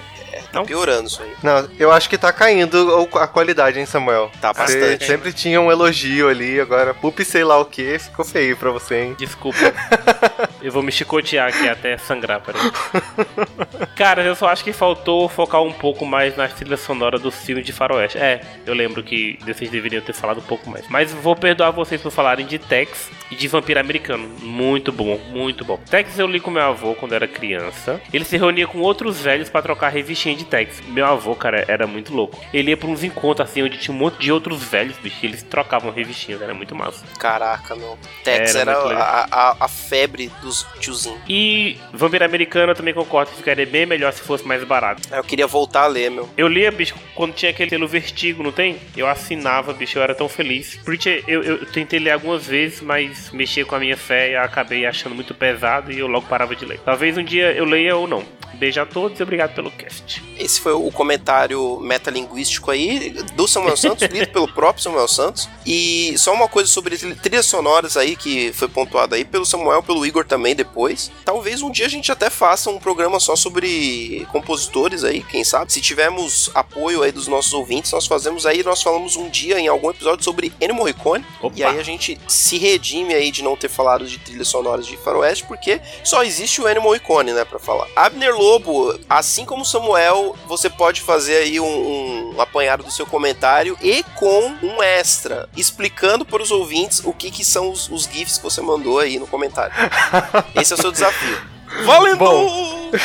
Não? 0.53 0.65
Piorando 0.65 1.07
isso 1.07 1.21
aí. 1.21 1.31
Não, 1.41 1.69
eu 1.79 1.91
acho 1.91 2.09
que 2.09 2.17
tá 2.17 2.31
caindo 2.33 3.09
a 3.13 3.27
qualidade, 3.27 3.79
hein, 3.79 3.85
Samuel? 3.85 4.29
Tá 4.41 4.53
Você 4.53 4.79
bastante. 4.79 5.05
sempre 5.05 5.33
tinha 5.33 5.59
um 5.61 5.71
elogio 5.71 6.27
ali, 6.29 6.59
agora 6.59 6.93
pup 6.93 7.23
sei 7.23 7.43
lá 7.43 7.57
o 7.59 7.65
que, 7.65 7.97
ficou 7.99 8.25
feio 8.25 8.57
pra 8.57 8.71
você, 8.71 9.03
hein? 9.03 9.15
Desculpa. 9.17 9.59
eu 10.61 10.71
vou 10.71 10.83
me 10.83 10.91
chicotear 10.91 11.49
aqui 11.49 11.67
até 11.67 11.97
sangrar, 11.97 12.41
peraí. 12.41 12.61
Cara, 13.95 14.23
eu 14.23 14.35
só 14.35 14.47
acho 14.47 14.63
que 14.63 14.73
faltou 14.73 15.27
focar 15.29 15.61
um 15.61 15.71
pouco 15.71 16.05
mais 16.05 16.35
na 16.35 16.47
trilha 16.47 16.77
sonora 16.77 17.17
dos 17.17 17.35
filmes 17.35 17.65
de 17.65 17.71
faroeste. 17.73 18.17
É, 18.17 18.41
eu 18.65 18.73
lembro 18.73 19.03
que 19.03 19.37
vocês 19.45 19.69
deveriam 19.69 20.01
ter 20.01 20.13
falado 20.13 20.39
um 20.39 20.43
pouco 20.43 20.69
mais. 20.69 20.87
Mas 20.89 21.13
vou 21.13 21.35
perdoar 21.35 21.71
vocês 21.71 22.01
por 22.01 22.11
falarem 22.11 22.45
de 22.45 22.57
Tex 22.59 23.09
e 23.29 23.35
de 23.35 23.47
Vampiro 23.47 23.79
Americano. 23.79 24.27
Muito 24.41 24.91
bom, 24.91 25.17
muito 25.29 25.63
bom. 25.65 25.77
Tex 25.89 26.17
eu 26.19 26.27
li 26.27 26.39
com 26.39 26.51
meu 26.51 26.63
avô 26.63 26.93
quando 26.95 27.13
era 27.13 27.27
criança. 27.27 28.01
Ele 28.13 28.25
se 28.25 28.37
reunia 28.37 28.67
com 28.67 28.79
outros 28.79 29.21
velhos 29.21 29.49
pra 29.49 29.61
trocar 29.61 29.89
revistinha 29.89 30.35
de 30.35 30.45
Tex. 30.45 30.81
Meu 30.87 31.05
avô, 31.05 31.35
cara, 31.35 31.65
era 31.67 31.85
muito 31.87 32.13
louco. 32.13 32.39
Ele 32.53 32.71
ia 32.71 32.77
pra 32.77 32.87
uns 32.89 33.03
encontros 33.03 33.49
assim, 33.49 33.63
onde 33.63 33.77
tinha 33.77 33.95
um 33.95 33.97
monte 33.97 34.17
de 34.17 34.31
outros 34.31 34.63
velhos, 34.63 34.97
bicho. 34.97 35.17
e 35.23 35.25
Eles 35.27 35.43
trocavam 35.43 35.91
revistinhas, 35.91 36.41
era 36.41 36.53
muito 36.53 36.75
massa. 36.75 37.03
Caraca, 37.17 37.75
meu. 37.75 37.97
Tex 38.23 38.55
Era 38.55 38.71
era, 38.71 38.97
a, 38.97 39.27
a, 39.31 39.55
a 39.65 39.67
febre 39.67 40.31
dos 40.51 40.67
tiozinhos. 40.79 41.19
E 41.27 41.77
Vampiro 41.93 42.25
Americano 42.25 42.71
eu 42.71 42.75
também 42.75 42.93
concordo 42.93 43.31
que 43.31 43.37
ficaria 43.37 43.65
bem 43.65 43.85
melhor 43.85 44.11
se 44.11 44.21
fosse 44.21 44.45
mais 44.45 44.63
barato. 44.63 45.01
Eu 45.11 45.23
queria 45.23 45.47
voltar 45.47 45.83
a 45.83 45.87
ler, 45.87 46.11
meu. 46.11 46.29
Eu 46.37 46.47
lia, 46.47 46.69
bicho, 46.71 46.93
quando 47.15 47.33
tinha 47.33 47.51
aquele 47.51 47.69
selo 47.69 47.87
Vertigo, 47.87 48.43
não 48.43 48.51
tem? 48.51 48.77
Eu 48.95 49.07
assinava, 49.07 49.73
bicho, 49.73 49.97
eu 49.97 50.03
era 50.03 50.13
tão 50.13 50.27
feliz. 50.27 50.75
Preacher, 50.83 51.23
eu, 51.27 51.41
eu 51.41 51.65
tentei 51.65 51.99
ler 51.99 52.11
algumas 52.11 52.45
vezes, 52.45 52.81
mas 52.81 53.31
mexia 53.31 53.65
com 53.65 53.75
a 53.75 53.79
minha 53.79 53.97
fé 53.97 54.31
e 54.31 54.35
acabei 54.35 54.85
achando 54.85 55.15
muito 55.15 55.33
pesado 55.33 55.91
e 55.91 55.99
eu 55.99 56.07
logo 56.07 56.27
parava 56.27 56.55
de 56.55 56.65
ler. 56.65 56.79
Talvez 56.83 57.17
um 57.17 57.23
dia 57.23 57.51
eu 57.53 57.65
leia 57.65 57.95
ou 57.95 58.07
não. 58.07 58.23
Beijo 58.53 58.81
a 58.81 58.85
todos 58.85 59.19
e 59.19 59.23
obrigado 59.23 59.53
pelo 59.55 59.71
cast. 59.71 60.21
Esse 60.37 60.59
foi 60.59 60.73
o 60.73 60.91
comentário 60.91 61.79
metalinguístico 61.79 62.69
aí 62.71 63.11
do 63.35 63.47
Samuel 63.47 63.77
Santos, 63.77 64.07
lido 64.11 64.27
pelo 64.31 64.47
próprio 64.47 64.83
Samuel 64.83 65.07
Santos. 65.07 65.47
E 65.65 66.13
só 66.17 66.33
uma 66.33 66.47
coisa 66.47 66.69
sobre 66.69 66.97
tri- 66.97 67.15
trilhas 67.15 67.45
sonoras 67.45 67.95
aí, 67.97 68.15
que 68.15 68.51
foi 68.53 68.67
pontuada 68.67 69.15
aí 69.15 69.23
pelo 69.25 69.45
Samuel, 69.45 69.81
pelo 69.81 70.05
Igor 70.05 70.25
também 70.25 70.55
depois. 70.55 71.11
Talvez 71.25 71.61
um 71.61 71.71
dia 71.71 71.85
a 71.85 71.89
gente 71.89 72.11
até 72.11 72.29
faça 72.29 72.69
um 72.69 72.77
programa 72.79 73.19
só 73.19 73.35
sobre 73.35 74.27
compositores 74.31 75.03
aí, 75.03 75.21
quem 75.23 75.43
sabe. 75.43 75.71
Se 75.71 75.81
tivermos 75.81 76.49
apoio 76.53 77.03
aí 77.03 77.11
dos 77.11 77.27
nossos 77.27 77.53
ouvintes, 77.53 77.91
nós 77.91 78.05
fazemos 78.07 78.45
aí, 78.45 78.63
nós 78.63 78.81
falamos 78.81 79.15
um 79.15 79.29
dia 79.29 79.59
em 79.59 79.67
algum 79.67 79.89
episódio 79.89 80.23
sobre 80.23 80.51
Ennio 80.59 80.75
Morricone. 80.75 81.25
Opa. 81.41 81.53
E 81.57 81.63
aí 81.63 81.79
a 81.79 81.83
gente 81.83 82.19
se 82.27 82.57
redime 82.57 83.13
aí 83.13 83.31
de 83.31 83.43
não 83.43 83.55
ter 83.55 83.69
falado 83.69 84.05
de 84.05 84.17
trilhas 84.19 84.47
sonoras 84.47 84.85
de 84.85 84.97
faroeste, 84.97 85.45
porque 85.45 85.79
só 86.03 86.23
existe 86.23 86.61
o 86.61 86.67
Ennio 86.69 86.81
Morricone, 86.83 87.33
né, 87.33 87.45
pra 87.45 87.59
falar. 87.59 87.87
Abner 87.95 88.35
Lobo, 88.41 88.99
assim 89.07 89.45
como 89.45 89.63
Samuel, 89.63 90.35
você 90.47 90.67
pode 90.67 90.99
fazer 91.01 91.35
aí 91.35 91.59
um, 91.59 92.33
um 92.33 92.41
apanhado 92.41 92.83
do 92.83 92.89
seu 92.89 93.05
comentário 93.05 93.77
e 93.79 94.01
com 94.15 94.55
um 94.63 94.81
extra, 94.81 95.47
explicando 95.55 96.25
para 96.25 96.41
os 96.41 96.49
ouvintes 96.49 97.03
o 97.05 97.13
que, 97.13 97.29
que 97.29 97.45
são 97.45 97.69
os, 97.69 97.87
os 97.87 98.05
GIFs 98.05 98.39
que 98.39 98.43
você 98.43 98.59
mandou 98.59 98.97
aí 98.97 99.19
no 99.19 99.27
comentário. 99.27 99.71
Esse 100.59 100.73
é 100.73 100.75
o 100.75 100.81
seu 100.81 100.91
desafio. 100.91 101.37
Valendo! 101.85 102.17
Bom. 102.17 102.91
Oi, 102.91 102.99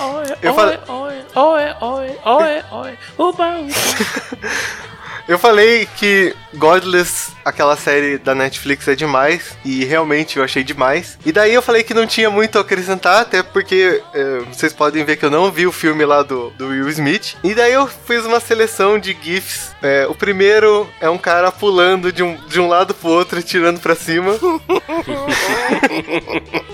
oi, 0.00 0.26
oi, 0.42 0.78
oi, 0.88 1.22
oi, 1.36 1.74
oi, 1.80 2.18
oi, 2.24 2.64
oi, 2.72 2.98
uba, 3.16 3.58
uba. 3.60 4.82
Eu 5.28 5.38
falei 5.38 5.88
que 5.96 6.34
Godless, 6.54 7.32
aquela 7.44 7.76
série 7.76 8.18
da 8.18 8.34
Netflix, 8.34 8.86
é 8.88 8.94
demais, 8.94 9.56
e 9.64 9.84
realmente 9.84 10.36
eu 10.36 10.44
achei 10.44 10.62
demais. 10.62 11.18
E 11.24 11.32
daí 11.32 11.54
eu 11.54 11.62
falei 11.62 11.82
que 11.82 11.94
não 11.94 12.06
tinha 12.06 12.30
muito 12.30 12.58
a 12.58 12.60
acrescentar, 12.60 13.22
até 13.22 13.42
porque 13.42 14.02
é, 14.12 14.38
vocês 14.52 14.72
podem 14.72 15.04
ver 15.04 15.16
que 15.16 15.24
eu 15.24 15.30
não 15.30 15.50
vi 15.50 15.66
o 15.66 15.72
filme 15.72 16.04
lá 16.04 16.22
do, 16.22 16.50
do 16.50 16.68
Will 16.68 16.88
Smith. 16.90 17.36
E 17.42 17.54
daí 17.54 17.72
eu 17.72 17.86
fiz 17.86 18.24
uma 18.24 18.40
seleção 18.40 18.98
de 18.98 19.16
GIFs. 19.20 19.72
É, 19.82 20.06
o 20.08 20.14
primeiro 20.14 20.88
é 21.00 21.08
um 21.08 21.18
cara 21.18 21.50
pulando 21.50 22.12
de 22.12 22.22
um, 22.22 22.36
de 22.46 22.60
um 22.60 22.68
lado 22.68 22.94
pro 22.94 23.08
outro 23.08 23.38
e 23.38 23.42
tirando 23.42 23.80
pra 23.80 23.94
cima. 23.94 24.32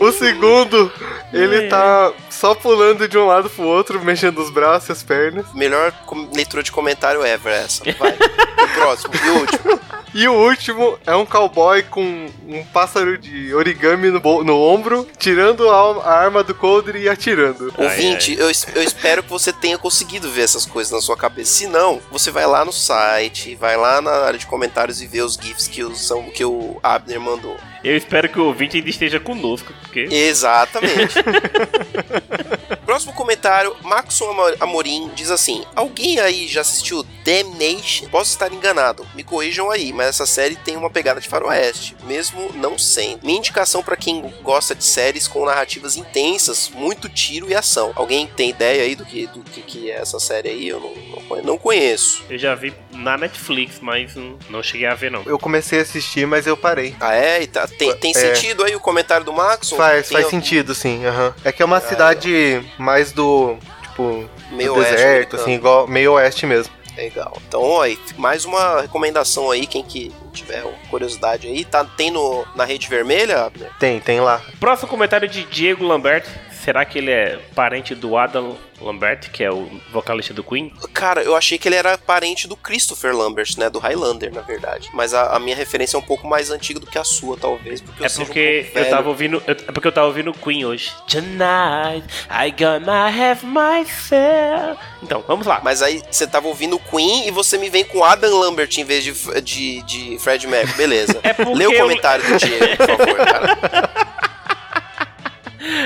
o 0.00 0.12
segundo, 0.12 0.90
ele 1.32 1.68
tá 1.68 2.12
só 2.38 2.54
pulando 2.54 3.08
de 3.08 3.18
um 3.18 3.26
lado 3.26 3.50
pro 3.50 3.64
outro, 3.64 4.02
mexendo 4.04 4.38
os 4.38 4.48
braços 4.50 4.88
e 4.88 4.92
as 4.92 5.02
pernas. 5.02 5.52
Melhor 5.52 5.92
leitura 6.32 6.62
de 6.62 6.70
comentário 6.70 7.24
ever 7.24 7.52
essa. 7.52 7.82
Vai. 7.98 8.16
O 8.58 8.68
próximo 8.74 9.14
e 9.14 9.30
o 9.30 9.38
último. 9.38 9.80
E 10.20 10.26
o 10.26 10.32
último 10.32 10.98
é 11.06 11.14
um 11.14 11.24
cowboy 11.24 11.80
com 11.84 12.02
um 12.48 12.64
pássaro 12.72 13.16
de 13.16 13.54
origami 13.54 14.10
no, 14.10 14.18
no 14.42 14.60
ombro, 14.60 15.06
tirando 15.16 15.70
a, 15.70 16.02
a 16.04 16.12
arma 16.18 16.42
do 16.42 16.52
Coldre 16.56 17.02
e 17.02 17.08
atirando. 17.08 17.72
Ai, 17.78 17.84
Ouvinte, 17.84 18.36
eu, 18.36 18.50
es- 18.50 18.66
eu 18.74 18.82
espero 18.82 19.22
que 19.22 19.30
você 19.30 19.52
tenha 19.52 19.78
conseguido 19.78 20.28
ver 20.28 20.42
essas 20.42 20.66
coisas 20.66 20.92
na 20.92 21.00
sua 21.00 21.16
cabeça. 21.16 21.52
Se 21.52 21.68
não, 21.68 22.00
você 22.10 22.32
vai 22.32 22.46
lá 22.48 22.64
no 22.64 22.72
site, 22.72 23.54
vai 23.54 23.76
lá 23.76 24.00
na 24.00 24.10
área 24.10 24.38
de 24.40 24.46
comentários 24.46 25.00
e 25.00 25.06
vê 25.06 25.22
os 25.22 25.34
GIFs 25.34 25.68
que 25.68 25.84
o, 25.84 25.94
Sam- 25.94 26.30
que 26.34 26.44
o 26.44 26.80
Abner 26.82 27.20
mandou. 27.20 27.56
Eu 27.84 27.96
espero 27.96 28.28
que 28.28 28.40
o 28.40 28.46
ouvinte 28.46 28.76
ainda 28.76 28.90
esteja 28.90 29.20
conosco, 29.20 29.72
porque... 29.82 30.08
Exatamente. 30.10 31.14
Próximo 32.84 33.12
comentário, 33.12 33.76
Maxon 33.82 34.30
Amo- 34.30 34.56
Amorim 34.58 35.10
diz 35.14 35.30
assim: 35.30 35.64
Alguém 35.76 36.18
aí 36.18 36.48
já 36.48 36.62
assistiu 36.62 37.04
Damnation? 37.28 38.08
Posso 38.08 38.30
estar 38.30 38.50
enganado, 38.52 39.06
me 39.14 39.22
corrijam 39.22 39.70
aí, 39.70 39.92
mas 39.92 40.08
essa 40.08 40.24
série 40.26 40.56
tem 40.56 40.76
uma 40.76 40.88
pegada 40.88 41.20
de 41.20 41.28
faroeste, 41.28 41.94
mesmo 42.04 42.50
não 42.54 42.78
sendo. 42.78 43.20
Minha 43.24 43.38
indicação 43.38 43.82
pra 43.82 43.96
quem 43.96 44.22
gosta 44.42 44.74
de 44.74 44.82
séries 44.84 45.28
com 45.28 45.44
narrativas 45.44 45.96
intensas, 45.96 46.70
muito 46.74 47.08
tiro 47.08 47.50
e 47.50 47.54
ação. 47.54 47.92
Alguém 47.94 48.26
tem 48.26 48.50
ideia 48.50 48.82
aí 48.82 48.94
do 48.94 49.04
que, 49.04 49.26
do 49.26 49.40
que, 49.42 49.60
que 49.62 49.90
é 49.90 49.96
essa 49.96 50.18
série 50.18 50.48
aí? 50.48 50.68
Eu 50.68 50.80
não, 50.80 50.94
não 50.94 51.22
conhe- 51.28 51.42
não 51.42 51.58
conheço. 51.58 52.22
Eu 52.30 52.38
já 52.38 52.54
vi 52.54 52.72
na 52.92 53.18
Netflix, 53.18 53.78
mas 53.80 54.14
não, 54.48 54.62
cheguei 54.62 54.86
a 54.86 54.94
ver, 54.94 55.10
não. 55.10 55.22
Eu 55.24 55.38
comecei 55.38 55.78
a 55.80 55.82
assistir, 55.82 56.26
mas 56.26 56.46
eu 56.46 56.56
parei. 56.56 56.94
Ah, 57.00 57.14
é? 57.14 57.42
E 57.42 57.46
tá- 57.46 57.66
tem, 57.68 57.94
tem 57.96 58.12
É. 58.12 58.14
sentido 58.14 58.64
aí 58.64 58.74
o 58.74 58.80
comentário 58.80 59.24
do 59.26 59.32
Maxon? 59.32 59.76
Faz, 59.76 60.08
faz 60.08 60.24
algum- 60.24 60.30
sentido, 60.38 60.74
sim. 60.74 61.04
aham. 61.04 61.34
É 61.44 61.52
que 61.52 61.62
é 61.62 61.64
uma 61.64 61.80
cidade 61.80 62.64
mais 62.78 63.12
do. 63.12 63.56
Tipo. 63.82 64.28
Meio 64.52 64.74
deserto, 64.76 65.02
americano. 65.02 65.42
assim, 65.42 65.52
igual 65.54 65.86
meio 65.88 66.12
oeste 66.14 66.46
mesmo. 66.46 66.72
Legal. 66.98 67.32
Então, 67.46 67.62
ó, 67.62 67.82
aí, 67.82 67.96
mais 68.16 68.44
uma 68.44 68.80
recomendação 68.80 69.52
aí, 69.52 69.68
quem 69.68 69.84
que 69.84 70.12
tiver 70.32 70.64
curiosidade 70.90 71.46
aí, 71.46 71.64
tá, 71.64 71.84
tem 71.84 72.10
no, 72.10 72.44
na 72.56 72.64
rede 72.64 72.88
vermelha? 72.88 73.52
Tem, 73.78 74.00
tem 74.00 74.18
lá. 74.18 74.42
Próximo 74.58 74.88
comentário 74.88 75.28
de 75.28 75.44
Diego 75.44 75.84
Lambert. 75.84 76.26
Será 76.64 76.84
que 76.84 76.98
ele 76.98 77.10
é 77.10 77.38
parente 77.54 77.94
do 77.94 78.16
Adam 78.16 78.56
Lambert, 78.80 79.30
que 79.32 79.42
é 79.42 79.50
o 79.50 79.68
vocalista 79.92 80.32
do 80.34 80.42
Queen? 80.44 80.72
Cara, 80.92 81.22
eu 81.22 81.34
achei 81.34 81.56
que 81.58 81.68
ele 81.68 81.74
era 81.76 81.96
parente 81.98 82.46
do 82.46 82.56
Christopher 82.56 83.14
Lambert, 83.16 83.54
né, 83.58 83.68
do 83.70 83.78
Highlander, 83.78 84.32
na 84.32 84.40
verdade. 84.42 84.88
Mas 84.92 85.14
a, 85.14 85.34
a 85.36 85.38
minha 85.40 85.56
referência 85.56 85.96
é 85.96 85.98
um 85.98 86.02
pouco 86.02 86.26
mais 86.28 86.50
antiga 86.50 86.78
do 86.78 86.86
que 86.86 86.98
a 86.98 87.04
sua, 87.04 87.36
talvez, 87.36 87.80
porque 87.80 88.02
eu 88.02 88.06
É 88.06 88.10
um 88.10 88.14
porque 88.24 88.70
pouco 88.72 88.78
eu 88.86 88.90
tava 88.90 89.08
ouvindo. 89.08 89.42
eu- 89.46 89.52
É 89.68 89.72
porque 89.72 89.88
eu 89.88 89.92
tava 89.92 90.06
ouvindo 90.08 90.32
Queen 90.32 90.64
hoje. 90.64 90.92
Tonight, 91.08 92.06
I 92.30 92.50
gonna 92.56 93.06
have 93.08 93.44
myself. 93.46 94.78
Então, 95.02 95.24
vamos 95.26 95.46
lá. 95.46 95.60
Mas 95.62 95.82
aí 95.82 96.02
você 96.10 96.26
tava 96.26 96.48
ouvindo 96.48 96.76
o 96.76 96.80
Queen 96.80 97.26
e 97.26 97.30
você 97.30 97.56
me 97.58 97.68
vem 97.70 97.84
com 97.84 98.04
Adam 98.04 98.38
Lambert 98.38 98.70
em 98.78 98.84
vez 98.84 99.04
de, 99.04 99.12
de, 99.42 99.82
de 99.82 100.18
Fred 100.18 100.46
Mercury. 100.46 100.76
Beleza. 100.76 101.18
É 101.28 101.32
porque 101.32 101.54
Lê 101.54 101.66
o 101.66 101.72
eu- 101.72 101.80
comentário 101.82 102.24
do 102.26 102.36
Diego, 102.38 102.76
por 102.76 102.86
favor, 102.86 103.16
cara. 103.16 104.08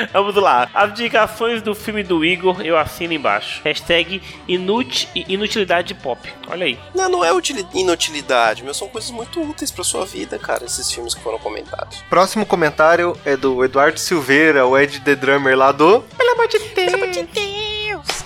Vamos 0.12 0.35
lá. 0.37 0.69
As 0.75 0.91
indicações 0.91 1.62
do 1.62 1.75
filme 1.75 2.03
do 2.03 2.25
Igor 2.25 2.61
eu 2.62 2.77
assino 2.79 3.12
embaixo. 3.12 3.61
Hashtag 3.65 4.23
inut 4.49 5.09
inutilidade 5.15 5.95
pop. 5.95 6.29
Olha 6.49 6.67
aí. 6.67 6.79
Não, 6.95 7.09
não 7.09 7.25
é 7.25 7.33
utili- 7.33 7.67
inutilidade, 7.75 8.62
meu. 8.62 8.75
São 8.75 8.88
coisas 8.88 9.11
muito 9.11 9.41
úteis 9.43 9.71
pra 9.71 9.85
sua 9.85 10.05
vida, 10.07 10.38
cara, 10.38 10.65
esses 10.65 10.91
filmes 10.91 11.15
que 11.15 11.21
foram 11.23 11.38
comentados. 11.38 12.03
Próximo 12.09 12.45
comentário 12.47 13.17
é 13.25 13.37
do 13.37 13.65
Eduardo 13.65 13.99
Silveira, 13.99 14.67
o 14.67 14.79
Ed 14.79 15.01
The 15.01 15.15
Drummer 15.15 15.57
lá 15.57 15.73
do. 15.73 16.01
Pelo 16.17 16.33
amor 16.33 16.49
de 16.49 16.59
Deus! 16.59 17.72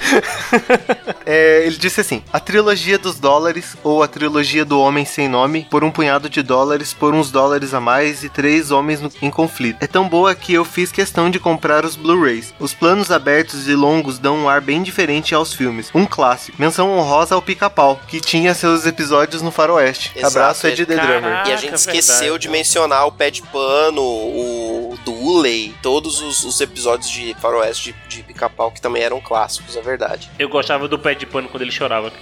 É, 1.28 1.66
ele 1.66 1.76
disse 1.76 2.00
assim: 2.00 2.22
a 2.32 2.38
trilogia 2.38 2.96
dos 2.98 3.18
dólares 3.18 3.76
ou 3.82 4.00
a 4.00 4.06
trilogia 4.06 4.64
do 4.64 4.80
homem 4.80 5.04
sem 5.04 5.28
nome, 5.28 5.66
por 5.68 5.82
um 5.82 5.90
punhado 5.90 6.30
de 6.30 6.40
dólares, 6.40 6.92
por 6.92 7.12
uns 7.14 7.32
dólares 7.32 7.74
a 7.74 7.80
mais 7.80 8.22
e 8.22 8.28
três 8.28 8.70
homens 8.70 9.00
no- 9.00 9.10
em 9.20 9.28
conflito. 9.30 9.78
É 9.80 9.88
tão 9.88 10.08
boa 10.08 10.34
que 10.36 10.54
eu 10.54 10.64
fiz 10.64 10.92
questão 10.92 11.28
de 11.28 11.40
comprar 11.40 11.84
os 11.84 11.96
Blu-rays. 11.96 12.54
Os 12.60 12.72
planos 12.72 13.10
abertos 13.10 13.66
e 13.66 13.74
longos 13.74 14.18
dão 14.20 14.36
um 14.36 14.48
ar 14.48 14.60
bem 14.60 14.84
diferente 14.84 15.34
aos 15.34 15.52
filmes. 15.52 15.90
Um 15.92 16.06
clássico. 16.06 16.56
Menção 16.60 16.96
honrosa 16.96 17.34
ao 17.34 17.42
Pica-Pau, 17.42 18.00
que 18.06 18.20
tinha 18.20 18.54
seus 18.54 18.86
episódios 18.86 19.42
no 19.42 19.50
Faroeste. 19.50 20.12
Exato, 20.14 20.38
Abraço, 20.38 20.66
Ed 20.68 20.86
The 20.86 20.94
Caraca. 20.94 21.20
Drummer. 21.20 21.46
E 21.48 21.52
a 21.52 21.56
gente 21.56 21.74
esqueceu 21.74 22.18
verdade. 22.20 22.42
de 22.42 22.48
mencionar 22.50 23.04
o 23.06 23.10
Pé 23.12 23.32
de 23.32 23.42
Pano, 23.42 24.00
o 24.02 24.96
Dooley, 25.04 25.74
todos 25.82 26.20
os, 26.20 26.44
os 26.44 26.60
episódios 26.60 27.10
de 27.10 27.34
Faroeste 27.40 27.92
de, 28.08 28.16
de 28.18 28.22
Pica-Pau 28.22 28.70
que 28.70 28.80
também 28.80 29.02
eram 29.02 29.20
clássicos, 29.20 29.76
é 29.76 29.80
verdade. 29.80 29.95
Eu 30.38 30.48
gostava 30.48 30.86
do 30.88 30.98
pé 30.98 31.14
de 31.14 31.26
pano 31.26 31.48
quando 31.48 31.62
ele 31.62 31.72
chorava. 31.72 32.12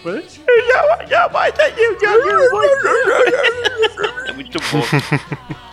É 4.26 4.32
muito 4.32 4.58
bom. 4.70 4.82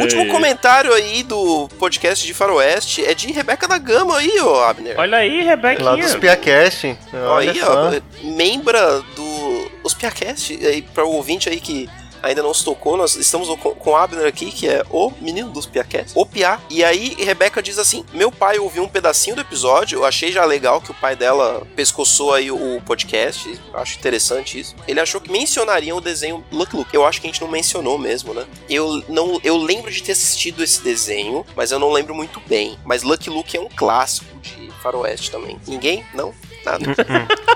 Último 0.00 0.28
comentário 0.28 0.92
aí 0.92 1.22
do 1.22 1.68
podcast 1.78 2.26
de 2.26 2.34
Faroeste 2.34 3.04
é 3.04 3.14
de 3.14 3.32
Rebeca 3.32 3.66
da 3.66 3.78
Gama 3.78 4.18
aí, 4.18 4.38
ô 4.40 4.62
Abner. 4.62 4.98
Olha 4.98 5.18
aí, 5.18 5.42
Lá 5.44 5.50
Rebequinha. 5.50 5.96
dos 5.96 6.14
Piacast. 6.16 6.96
Olha 7.14 7.50
aí, 7.52 7.58
só. 7.58 7.88
ó, 7.88 8.00
membra 8.22 9.00
do 9.16 9.70
os 9.82 9.94
Piacast, 9.94 10.58
aí 10.66 10.82
para 10.82 11.04
o 11.04 11.12
ouvinte 11.12 11.48
aí 11.48 11.58
que 11.60 11.88
ainda 12.22 12.42
não 12.42 12.54
se 12.54 12.64
tocou, 12.64 12.96
nós 12.96 13.16
estamos 13.16 13.48
com, 13.60 13.74
com 13.74 13.90
o 13.90 13.96
Abner 13.96 14.26
aqui, 14.26 14.50
que 14.50 14.68
é 14.68 14.84
o 14.90 15.12
menino 15.20 15.50
dos 15.50 15.66
Piacast, 15.66 16.12
o 16.14 16.26
Piá. 16.26 16.60
E 16.68 16.84
aí 16.84 17.16
Rebeca 17.18 17.62
diz 17.62 17.78
assim: 17.78 18.04
"Meu 18.12 18.30
pai 18.30 18.58
ouviu 18.58 18.82
um 18.82 18.88
pedacinho 18.88 19.36
do 19.36 19.42
episódio, 19.42 19.98
eu 19.98 20.04
achei 20.04 20.32
já 20.32 20.44
legal 20.44 20.80
que 20.80 20.90
o 20.90 20.94
pai 20.94 21.16
dela 21.16 21.66
pescoçou 21.74 22.34
aí 22.34 22.50
o 22.50 22.80
podcast, 22.84 23.58
acho 23.74 23.98
interessante 23.98 24.58
isso. 24.58 24.74
Ele 24.86 25.00
achou 25.00 25.20
que 25.20 25.30
mencionariam 25.30 25.98
o 25.98 26.00
desenho 26.00 26.44
Lucky 26.50 26.76
Luke. 26.76 26.94
Eu 26.94 27.04
acho 27.06 27.20
que 27.20 27.26
a 27.26 27.30
gente 27.30 27.40
não 27.40 27.48
mencionou 27.48 27.98
mesmo, 27.98 28.34
né? 28.34 28.46
Eu 28.68 29.02
não 29.08 29.40
eu 29.42 29.56
lembro 29.56 29.90
de 29.90 30.02
ter 30.02 30.12
assistido 30.12 30.62
esse 30.62 30.82
desenho, 30.82 31.44
mas 31.56 31.70
eu 31.70 31.78
não 31.78 31.90
lembro 31.90 32.14
muito 32.14 32.40
bem. 32.46 32.78
Mas 32.84 33.02
Lucky 33.02 33.30
Luke 33.30 33.56
é 33.56 33.60
um 33.60 33.68
clássico 33.68 34.26
de 34.40 34.70
faroeste 34.82 35.30
também. 35.30 35.58
Ninguém? 35.66 36.04
Não? 36.14 36.34
Nada. 36.64 36.84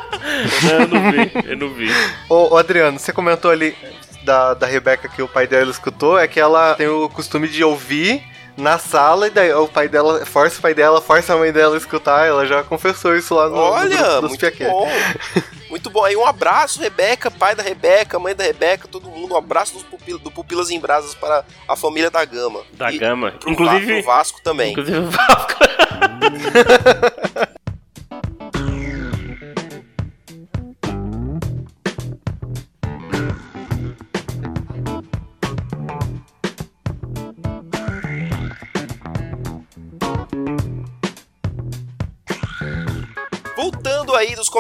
Eu 0.71 0.89
não 0.89 1.13
vi, 1.13 1.51
eu 1.51 1.57
não 1.57 1.75
vi. 1.75 1.89
Ô, 2.31 2.55
ô, 2.55 2.57
Adriano, 2.57 2.99
você 2.99 3.13
comentou 3.13 3.51
ali 3.51 3.77
da, 4.25 4.55
da 4.55 4.67
Rebeca 4.67 5.09
que 5.09 5.23
o 5.23 5.29
pai 5.29 5.47
dela 5.47 5.71
escutou, 5.71 6.19
é 6.19 6.27
que 6.27 6.41
ela 6.41 6.75
tem 6.75 6.89
o 6.89 7.09
costume 7.09 7.47
de 7.49 7.63
ouvir 7.63 8.23
na 8.57 8.79
sala 8.79 9.27
e 9.27 9.31
daí 9.31 9.53
o 9.53 9.67
pai 9.67 9.89
dela 9.89 10.25
força 10.25 10.59
o 10.59 10.63
pai 10.63 10.75
dela, 10.75 11.01
força 11.01 11.35
a 11.35 11.37
mãe 11.37 11.51
dela 11.53 11.75
a 11.75 11.79
escutar, 11.79 12.27
ela 12.27 12.47
já 12.47 12.63
confessou 12.63 13.17
isso 13.17 13.35
lá 13.35 13.49
no, 13.49 13.57
no 13.57 13.61
Olha, 13.63 13.97
grupo 13.97 14.21
dos 14.23 14.31
muito 14.31 14.65
bom. 14.65 14.89
Muito 15.75 15.91
bom. 15.91 16.05
Aí 16.05 16.15
um 16.17 16.25
abraço, 16.25 16.81
Rebeca, 16.81 17.33
pai 17.33 17.57
da 17.57 17.63
Rebeca, 17.63 18.17
mãe 18.17 18.33
da 18.33 18.45
Rebeca, 18.45 18.87
todo 18.87 19.09
mundo. 19.09 19.35
Um 19.35 19.37
abraço 19.37 19.73
dos 19.75 19.83
pupil- 19.83 20.21
do 20.21 20.31
Pupilas 20.31 20.71
em 20.71 20.79
Brasas 20.79 21.17
para 21.17 21.45
a 21.67 21.75
família 21.75 22.13
da 22.13 22.25
Gama. 22.25 22.61
Da 22.75 22.93
E 22.93 22.99
Gama. 22.99 23.33
Pro 23.33 23.51
Inclusive- 23.51 23.87
Va- 23.87 23.93
pro 23.95 24.03
Vasco 24.07 24.41
também. 24.41 24.71
Inclusive 24.71 24.99
o 24.99 25.11
Vasco. 25.11 25.55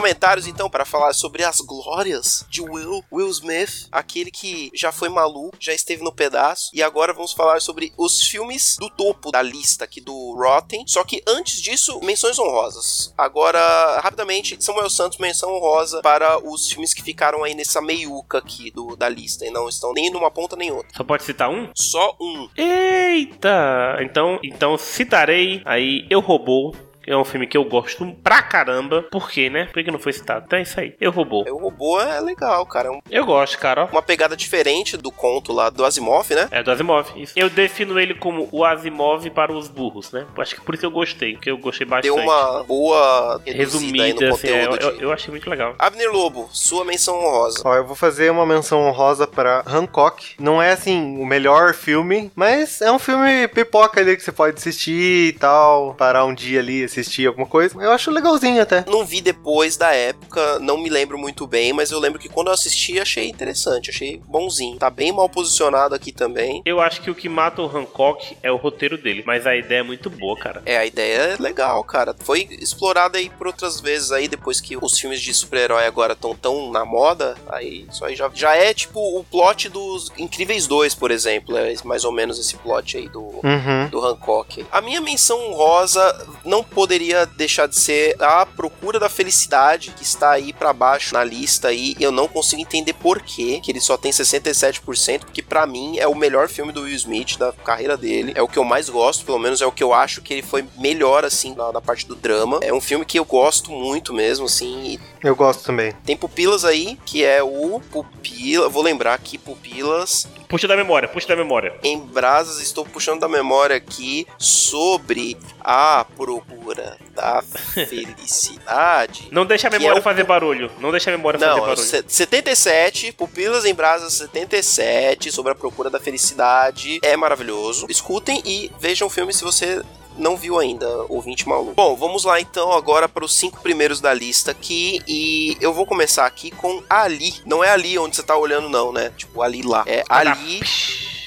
comentários, 0.04 0.46
então, 0.46 0.68
para 0.68 0.84
falar 0.84 1.14
sobre 1.14 1.42
as 1.44 1.62
glórias 1.62 2.44
de 2.50 2.60
Will, 2.60 3.02
Will 3.10 3.30
Smith, 3.30 3.88
aquele 3.90 4.30
que 4.30 4.70
já 4.74 4.92
foi 4.92 5.08
maluco, 5.08 5.56
já 5.58 5.72
esteve 5.72 6.04
no 6.04 6.12
pedaço, 6.12 6.68
e 6.74 6.82
agora 6.82 7.14
vamos 7.14 7.32
falar 7.32 7.62
sobre 7.62 7.90
os 7.96 8.22
filmes 8.22 8.76
do 8.78 8.90
topo 8.90 9.32
da 9.32 9.40
lista 9.40 9.84
aqui 9.84 10.02
do 10.02 10.34
Rotten. 10.34 10.84
Só 10.86 11.02
que 11.04 11.22
antes 11.26 11.58
disso, 11.58 11.98
menções 12.02 12.38
honrosas. 12.38 13.14
Agora, 13.16 13.98
rapidamente, 14.00 14.62
Samuel 14.62 14.90
Santos, 14.90 15.16
menção 15.16 15.50
honrosa 15.54 16.02
para 16.02 16.38
os 16.46 16.68
filmes 16.68 16.92
que 16.92 17.02
ficaram 17.02 17.42
aí 17.42 17.54
nessa 17.54 17.80
meiuca 17.80 18.36
aqui 18.36 18.70
do, 18.70 18.94
da 18.96 19.08
lista, 19.08 19.46
e 19.46 19.50
não 19.50 19.70
estão 19.70 19.94
nem 19.94 20.10
numa 20.10 20.30
ponta 20.30 20.54
nem 20.54 20.70
outra. 20.70 20.94
Só 20.94 21.02
pode 21.02 21.24
citar 21.24 21.48
um? 21.48 21.70
Só 21.74 22.14
um. 22.20 22.46
Eita! 22.58 23.96
Então, 24.02 24.38
então 24.42 24.76
citarei 24.76 25.62
aí 25.64 26.06
Eu 26.10 26.20
Robô. 26.20 26.74
É 27.06 27.16
um 27.16 27.24
filme 27.24 27.46
que 27.46 27.56
eu 27.56 27.64
gosto 27.64 28.06
pra 28.22 28.42
caramba. 28.42 29.02
Por 29.10 29.30
quê, 29.30 29.48
né? 29.50 29.66
Por 29.72 29.82
que 29.82 29.90
não 29.90 29.98
foi 29.98 30.12
citado? 30.12 30.44
Então 30.46 30.58
é 30.58 30.62
isso 30.62 30.78
aí. 30.80 30.94
Eu 31.00 31.10
Robô. 31.10 31.44
O 31.48 31.58
robô 31.58 32.00
é 32.00 32.20
legal, 32.20 32.64
cara. 32.66 32.88
É 32.88 32.90
um- 32.90 33.00
Eu 33.10 33.24
gosto, 33.24 33.58
cara. 33.58 33.84
ó. 33.84 33.86
uma 33.94 34.02
pegada 34.02 34.36
diferente 34.36 34.96
do 34.96 35.10
conto 35.10 35.52
lá 35.52 35.70
do 35.70 35.84
Asimov, 35.84 36.28
né? 36.34 36.48
É 36.50 36.62
do 36.62 36.70
Asimov, 36.70 37.08
isso. 37.16 37.32
Eu 37.36 37.48
defino 37.48 37.98
ele 38.00 38.14
como 38.14 38.48
o 38.50 38.64
Asimov 38.64 39.28
para 39.30 39.52
os 39.52 39.68
burros, 39.68 40.10
né? 40.12 40.26
Acho 40.38 40.56
que 40.56 40.60
por 40.60 40.74
isso 40.74 40.84
eu 40.86 40.90
gostei, 40.90 41.34
porque 41.34 41.50
eu 41.50 41.58
gostei 41.58 41.86
bastante. 41.86 42.12
Deu 42.14 42.22
uma 42.22 42.62
boa 42.64 43.40
resumida, 43.44 44.28
no 44.28 44.34
assim, 44.34 44.48
é, 44.48 44.66
conteúdo. 44.66 44.82
eu, 44.84 44.96
de... 44.98 45.02
eu 45.04 45.12
achei 45.12 45.30
muito 45.30 45.48
legal. 45.48 45.74
Abner 45.78 46.10
Lobo, 46.12 46.48
sua 46.52 46.84
menção 46.84 47.18
honrosa. 47.18 47.62
Ó, 47.64 47.74
eu 47.74 47.86
vou 47.86 47.96
fazer 47.96 48.30
uma 48.30 48.44
menção 48.46 48.80
honrosa 48.82 49.26
pra 49.26 49.62
Hancock. 49.66 50.34
Não 50.38 50.60
é 50.60 50.72
assim 50.72 51.16
o 51.18 51.24
melhor 51.26 51.74
filme, 51.74 52.30
mas 52.34 52.80
é 52.80 52.90
um 52.90 52.98
filme 52.98 53.46
pipoca 53.48 54.00
ali 54.00 54.16
que 54.16 54.22
você 54.22 54.32
pode 54.32 54.56
assistir 54.56 55.28
e 55.28 55.32
tal, 55.32 55.94
parar 55.94 56.24
um 56.24 56.34
dia 56.34 56.60
ali 56.60 56.82
assistir 57.00 57.26
alguma 57.26 57.46
coisa. 57.46 57.76
Eu 57.80 57.90
acho 57.92 58.10
legalzinho 58.10 58.60
até. 58.62 58.84
Não 58.88 59.04
vi 59.04 59.20
depois 59.20 59.76
da 59.76 59.92
época, 59.92 60.58
não 60.60 60.78
me 60.78 60.88
lembro 60.88 61.18
muito 61.18 61.46
bem, 61.46 61.72
mas 61.72 61.90
eu 61.90 61.98
lembro 61.98 62.18
que 62.18 62.28
quando 62.28 62.48
eu 62.48 62.52
assisti 62.54 62.98
achei 63.00 63.28
interessante, 63.28 63.90
achei 63.90 64.20
bonzinho. 64.26 64.78
Tá 64.78 64.90
bem 64.90 65.12
mal 65.12 65.28
posicionado 65.28 65.94
aqui 65.94 66.12
também. 66.12 66.62
Eu 66.64 66.80
acho 66.80 67.00
que 67.02 67.10
o 67.10 67.14
que 67.14 67.28
mata 67.28 67.62
o 67.62 67.66
Hancock 67.76 68.36
é 68.42 68.50
o 68.50 68.56
roteiro 68.56 68.96
dele, 68.98 69.22
mas 69.26 69.46
a 69.46 69.56
ideia 69.56 69.80
é 69.80 69.82
muito 69.82 70.08
boa, 70.10 70.36
cara. 70.38 70.62
É, 70.66 70.76
a 70.76 70.86
ideia 70.86 71.14
é 71.14 71.36
legal, 71.38 71.82
cara. 71.84 72.14
Foi 72.20 72.46
explorada 72.60 73.18
aí 73.18 73.28
por 73.30 73.46
outras 73.46 73.80
vezes 73.80 74.12
aí, 74.12 74.28
depois 74.28 74.60
que 74.60 74.76
os 74.76 74.98
filmes 74.98 75.20
de 75.20 75.32
super-herói 75.34 75.86
agora 75.86 76.12
estão 76.12 76.34
tão 76.34 76.70
na 76.70 76.84
moda. 76.84 77.34
Aí 77.48 77.86
isso 77.90 78.04
aí 78.04 78.14
já, 78.14 78.30
já 78.34 78.54
é 78.56 78.72
tipo 78.72 79.00
o 79.00 79.24
plot 79.24 79.68
dos 79.68 80.10
Incríveis 80.18 80.66
2, 80.66 80.94
por 80.94 81.10
exemplo. 81.10 81.56
É 81.56 81.74
mais 81.84 82.04
ou 82.04 82.12
menos 82.12 82.38
esse 82.38 82.56
plot 82.56 82.96
aí 82.96 83.08
do, 83.08 83.24
Uhum. 83.44 83.88
do 83.90 84.04
Hancock. 84.04 84.64
A 84.70 84.80
minha 84.80 85.00
menção 85.00 85.38
honrosa 85.50 86.26
não 86.44 86.62
poderia 86.84 87.24
deixar 87.24 87.66
de 87.66 87.76
ser 87.76 88.14
a 88.22 88.44
Procura 88.44 89.00
da 89.00 89.08
Felicidade, 89.08 89.94
que 89.96 90.02
está 90.02 90.32
aí 90.32 90.52
pra 90.52 90.70
baixo 90.70 91.14
na 91.14 91.24
lista 91.24 91.68
aí, 91.68 91.96
e 91.98 92.02
eu 92.04 92.12
não 92.12 92.28
consigo 92.28 92.60
entender 92.60 92.92
por 92.92 93.22
quê, 93.22 93.58
que 93.64 93.72
ele 93.72 93.80
só 93.80 93.96
tem 93.96 94.12
67%, 94.12 95.20
porque 95.20 95.40
pra 95.40 95.66
mim 95.66 95.96
é 95.96 96.06
o 96.06 96.14
melhor 96.14 96.46
filme 96.46 96.72
do 96.72 96.82
Will 96.82 96.94
Smith, 96.94 97.38
da 97.38 97.54
carreira 97.54 97.96
dele, 97.96 98.34
é 98.36 98.42
o 98.42 98.48
que 98.48 98.58
eu 98.58 98.64
mais 98.64 98.90
gosto, 98.90 99.24
pelo 99.24 99.38
menos 99.38 99.62
é 99.62 99.66
o 99.66 99.72
que 99.72 99.82
eu 99.82 99.94
acho 99.94 100.20
que 100.20 100.34
ele 100.34 100.42
foi 100.42 100.62
melhor, 100.76 101.24
assim, 101.24 101.54
na, 101.54 101.72
na 101.72 101.80
parte 101.80 102.06
do 102.06 102.14
drama. 102.14 102.58
É 102.60 102.70
um 102.70 102.82
filme 102.82 103.06
que 103.06 103.18
eu 103.18 103.24
gosto 103.24 103.70
muito 103.70 104.12
mesmo, 104.12 104.44
assim, 104.44 104.84
e 104.84 105.00
Eu 105.26 105.34
gosto 105.34 105.64
também. 105.64 105.92
tem 106.04 106.18
Pupilas 106.18 106.66
aí, 106.66 106.98
que 107.06 107.24
é 107.24 107.42
o 107.42 107.80
Pupila, 107.90 108.68
vou 108.68 108.82
lembrar 108.82 109.14
aqui, 109.14 109.38
Pupilas, 109.38 110.28
Puxa 110.54 110.68
da 110.68 110.76
memória, 110.76 111.08
puxa 111.08 111.26
da 111.26 111.34
memória. 111.34 111.74
em 111.82 111.98
brasas, 111.98 112.60
estou 112.60 112.84
puxando 112.86 113.18
da 113.18 113.26
memória 113.28 113.74
aqui 113.74 114.24
sobre 114.38 115.36
a 115.60 116.06
procura 116.16 116.96
da 117.12 117.42
felicidade. 117.74 119.26
Não 119.32 119.44
deixa 119.44 119.66
a 119.66 119.70
Que 119.72 119.78
memória 119.78 119.98
é 119.98 120.00
o- 120.00 120.02
fazer 120.04 120.22
barulho. 120.22 120.70
Não 120.78 120.92
deixa 120.92 121.10
a 121.10 121.16
memória 121.16 121.40
fazer 121.40 121.50
Não, 121.50 121.58
é 121.58 121.60
o 121.62 121.66
barulho. 121.66 121.84
se- 121.84 122.04
77, 122.06 123.10
Pupilas 123.12 123.64
em 123.64 123.74
Brasas 123.74 124.12
77, 124.12 125.32
sobre 125.32 125.50
a 125.50 125.54
procura 125.56 125.90
da 125.90 125.98
felicidade. 125.98 127.00
É 127.02 127.16
maravilhoso. 127.16 127.86
Escutem 127.88 128.40
e 128.44 128.70
vejam 128.78 129.08
o 129.08 129.10
filme 129.10 129.32
se 129.32 129.42
você 129.42 129.82
não 130.16 130.36
viu 130.36 130.58
ainda, 130.58 130.86
ouvinte 131.08 131.48
maluco. 131.48 131.74
Bom, 131.74 131.96
vamos 131.96 132.24
lá 132.24 132.40
então 132.40 132.72
agora 132.72 133.08
para 133.08 133.24
os 133.24 133.34
cinco 133.34 133.60
primeiros 133.60 134.00
da 134.00 134.12
lista 134.12 134.50
aqui. 134.50 135.00
E 135.06 135.56
eu 135.60 135.72
vou 135.72 135.86
começar 135.86 136.26
aqui 136.26 136.50
com 136.50 136.82
Ali. 136.88 137.34
Não 137.44 137.62
é 137.62 137.70
Ali 137.70 137.98
onde 137.98 138.16
você 138.16 138.22
tá 138.22 138.36
olhando, 138.36 138.68
não, 138.68 138.92
né? 138.92 139.12
Tipo, 139.16 139.42
Ali 139.42 139.62
lá. 139.62 139.84
É 139.86 140.04
Ali 140.08 140.60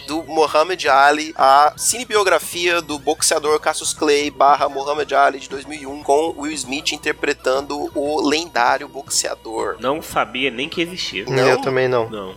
do 0.08 0.24
Muhammad 0.24 0.84
Ali, 0.86 1.34
a 1.38 1.74
cinebiografia 1.76 2.82
do 2.82 2.98
boxeador 2.98 3.60
Cassius 3.60 3.94
Clay 3.94 4.32
barra 4.32 4.70
Muhammad 4.70 5.12
Ali 5.12 5.40
de 5.40 5.50
2001, 5.50 6.02
com 6.04 6.34
Will 6.38 6.54
Smith 6.54 6.94
interpretando 6.94 7.92
o 7.94 8.26
lendário 8.28 8.88
boxeador. 8.88 9.76
Não 9.80 10.02
sabia 10.02 10.50
nem 10.50 10.70
que 10.70 10.82
existia. 10.82 11.26
Não? 11.26 11.48
Eu 11.48 11.62
também 11.62 11.90
não. 11.90 12.10
Não. 12.10 12.34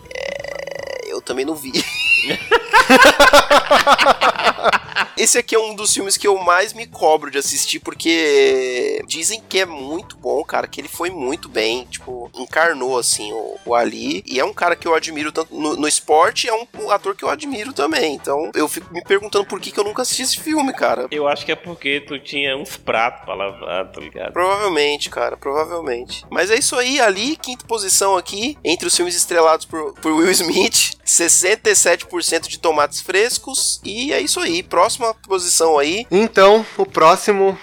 Eu 1.07 1.23
também 1.23 1.45
não 1.45 1.55
vi. 1.55 1.73
Esse 5.17 5.39
aqui 5.39 5.55
é 5.55 5.59
um 5.59 5.75
dos 5.75 5.93
filmes 5.93 6.17
que 6.17 6.27
eu 6.27 6.39
mais 6.39 6.73
me 6.73 6.87
cobro 6.87 7.31
de 7.31 7.39
assistir, 7.39 7.81
porque 7.81 9.03
dizem 9.07 9.43
que 9.49 9.61
é 9.61 9.67
muito 9.67 10.17
bom, 10.17 10.43
cara, 10.45 10.67
que 10.67 10.81
ele 10.81 10.89
foi 10.89 11.11
muito 11.11 11.49
bem, 11.49 11.85
tipo, 11.87 12.31
encarnou, 12.35 12.99
assim, 12.99 13.33
o, 13.33 13.57
o 13.67 13.75
Ali, 13.75 14.23
e 14.27 14.39
é 14.39 14.45
um 14.45 14.53
cara 14.53 14.77
que 14.77 14.87
eu 14.87 14.95
admiro 14.95 15.33
tanto 15.33 15.55
no, 15.55 15.77
no 15.77 15.89
esporte, 15.89 16.49
é 16.49 16.55
um, 16.55 16.67
um 16.81 16.91
ator 16.91 17.15
que 17.15 17.25
eu 17.25 17.31
admiro 17.31 17.73
também, 17.73 18.15
então 18.15 18.51
eu 18.55 18.69
fico 18.69 18.93
me 18.93 19.03
perguntando 19.03 19.45
por 19.45 19.61
que, 19.61 19.71
que 19.71 19.79
eu 19.79 19.85
nunca 19.85 20.03
assisti 20.03 20.23
esse 20.23 20.41
filme, 20.41 20.73
cara. 20.73 21.07
Eu 21.11 21.29
acho 21.29 21.45
que 21.45 21.53
é 21.53 21.57
porque 21.57 22.01
tu 22.01 22.19
tinha 22.19 22.57
uns 22.57 22.77
pratos 22.77 23.25
pra 23.25 23.35
lavar, 23.35 23.91
tá 23.91 24.01
ligado? 24.01 24.33
Provavelmente, 24.33 25.11
cara, 25.11 25.37
provavelmente. 25.37 26.25
Mas 26.31 26.51
é 26.51 26.57
isso 26.57 26.77
aí, 26.77 27.01
ali, 27.01 27.37
quinta 27.37 27.65
posição 27.67 28.17
aqui, 28.17 28.57
entre 28.65 28.87
os 28.87 28.97
filmes 28.97 29.15
estrelados 29.15 29.67
por, 29.67 29.95
por 29.95 30.13
Will 30.13 30.31
Smith, 30.31 31.00
67% 31.11 32.49
de 32.49 32.59
tomates 32.59 33.01
frescos, 33.01 33.81
e 33.85 34.13
é 34.13 34.21
isso 34.21 34.39
aí, 34.39 34.63
próxima 34.63 35.13
posição 35.15 35.79
aí. 35.79 36.07
Então, 36.11 36.65
o 36.77 36.87
próximo 36.87 37.59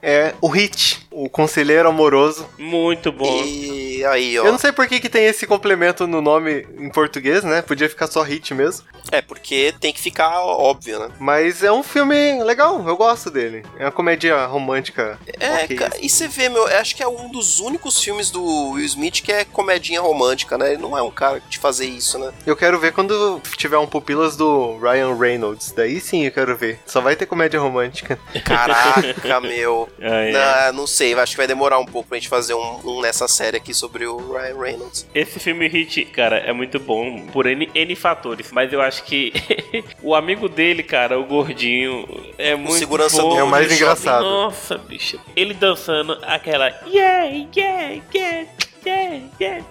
é 0.00 0.34
o 0.40 0.48
Hit. 0.48 1.06
O 1.12 1.28
Conselheiro 1.28 1.88
Amoroso. 1.88 2.48
Muito 2.58 3.12
bom. 3.12 3.42
E 3.44 4.04
aí, 4.04 4.38
ó. 4.38 4.44
Eu 4.44 4.52
não 4.52 4.58
sei 4.58 4.72
por 4.72 4.86
que, 4.86 5.00
que 5.00 5.08
tem 5.08 5.26
esse 5.26 5.46
complemento 5.46 6.06
no 6.06 6.20
nome 6.20 6.66
em 6.78 6.88
português, 6.88 7.44
né? 7.44 7.62
Podia 7.62 7.88
ficar 7.88 8.06
só 8.06 8.22
hit 8.22 8.54
mesmo. 8.54 8.84
É, 9.10 9.20
porque 9.20 9.74
tem 9.80 9.92
que 9.92 10.00
ficar 10.00 10.40
óbvio, 10.40 10.98
né? 10.98 11.08
Mas 11.18 11.62
é 11.62 11.72
um 11.72 11.82
filme 11.82 12.42
legal, 12.42 12.82
eu 12.86 12.96
gosto 12.96 13.30
dele. 13.30 13.64
É 13.78 13.84
uma 13.84 13.92
comédia 13.92 14.46
romântica. 14.46 15.18
É, 15.38 15.64
ok, 15.64 15.76
cara, 15.76 15.92
e 16.00 16.08
você 16.08 16.28
vê, 16.28 16.48
meu, 16.48 16.68
eu 16.68 16.78
acho 16.78 16.94
que 16.94 17.02
é 17.02 17.08
um 17.08 17.30
dos 17.30 17.60
únicos 17.60 18.02
filmes 18.02 18.30
do 18.30 18.42
Will 18.70 18.84
Smith 18.86 19.20
que 19.22 19.32
é 19.32 19.44
comedinha 19.44 20.00
romântica, 20.00 20.56
né? 20.56 20.72
Ele 20.72 20.82
não 20.82 20.96
é 20.96 21.02
um 21.02 21.10
cara 21.10 21.42
de 21.48 21.58
fazer 21.58 21.86
isso, 21.86 22.18
né? 22.18 22.32
Eu 22.46 22.56
quero 22.56 22.78
ver 22.78 22.92
quando 22.92 23.40
tiver 23.56 23.78
um 23.78 23.86
pupilas 23.86 24.36
do 24.36 24.78
Ryan 24.78 25.14
Reynolds. 25.16 25.72
Daí 25.72 26.00
sim 26.00 26.24
eu 26.24 26.32
quero 26.32 26.56
ver. 26.56 26.80
Só 26.86 27.00
vai 27.00 27.16
ter 27.16 27.26
comédia 27.26 27.60
romântica. 27.60 28.18
Caraca, 28.44 29.40
meu. 29.40 29.88
Ah, 30.00 30.06
é. 30.06 30.32
Não, 30.72 30.80
não 30.80 30.86
sei, 30.86 31.01
acho 31.20 31.32
que 31.32 31.38
vai 31.38 31.46
demorar 31.46 31.78
um 31.78 31.84
pouco 31.84 32.08
pra 32.08 32.18
gente 32.18 32.28
fazer 32.28 32.54
um, 32.54 32.80
um 32.84 33.00
nessa 33.00 33.26
série 33.26 33.56
aqui 33.56 33.74
sobre 33.74 34.06
o 34.06 34.32
Ryan 34.32 34.58
Reynolds. 34.58 35.06
Esse 35.14 35.40
filme 35.40 35.66
hit, 35.68 36.04
cara, 36.06 36.38
é 36.38 36.52
muito 36.52 36.78
bom 36.78 37.26
por 37.32 37.46
N, 37.46 37.68
N 37.74 37.96
fatores. 37.96 38.50
Mas 38.52 38.72
eu 38.72 38.80
acho 38.80 39.02
que 39.04 39.32
o 40.02 40.14
amigo 40.14 40.48
dele, 40.48 40.82
cara, 40.82 41.18
o 41.18 41.24
gordinho, 41.24 42.06
é 42.38 42.54
muito 42.54 42.78
segurança 42.78 43.20
bom. 43.22 43.38
É 43.38 43.42
o 43.42 43.48
mais 43.48 43.72
engraçado. 43.72 44.22
Nossa, 44.22 44.78
bicho. 44.78 45.18
Ele 45.34 45.54
dançando 45.54 46.18
aquela 46.22 46.68
yeah, 46.86 47.24
yeah, 47.56 48.02
yeah, 48.14 48.48
yeah, 48.86 49.24
yeah. 49.40 49.64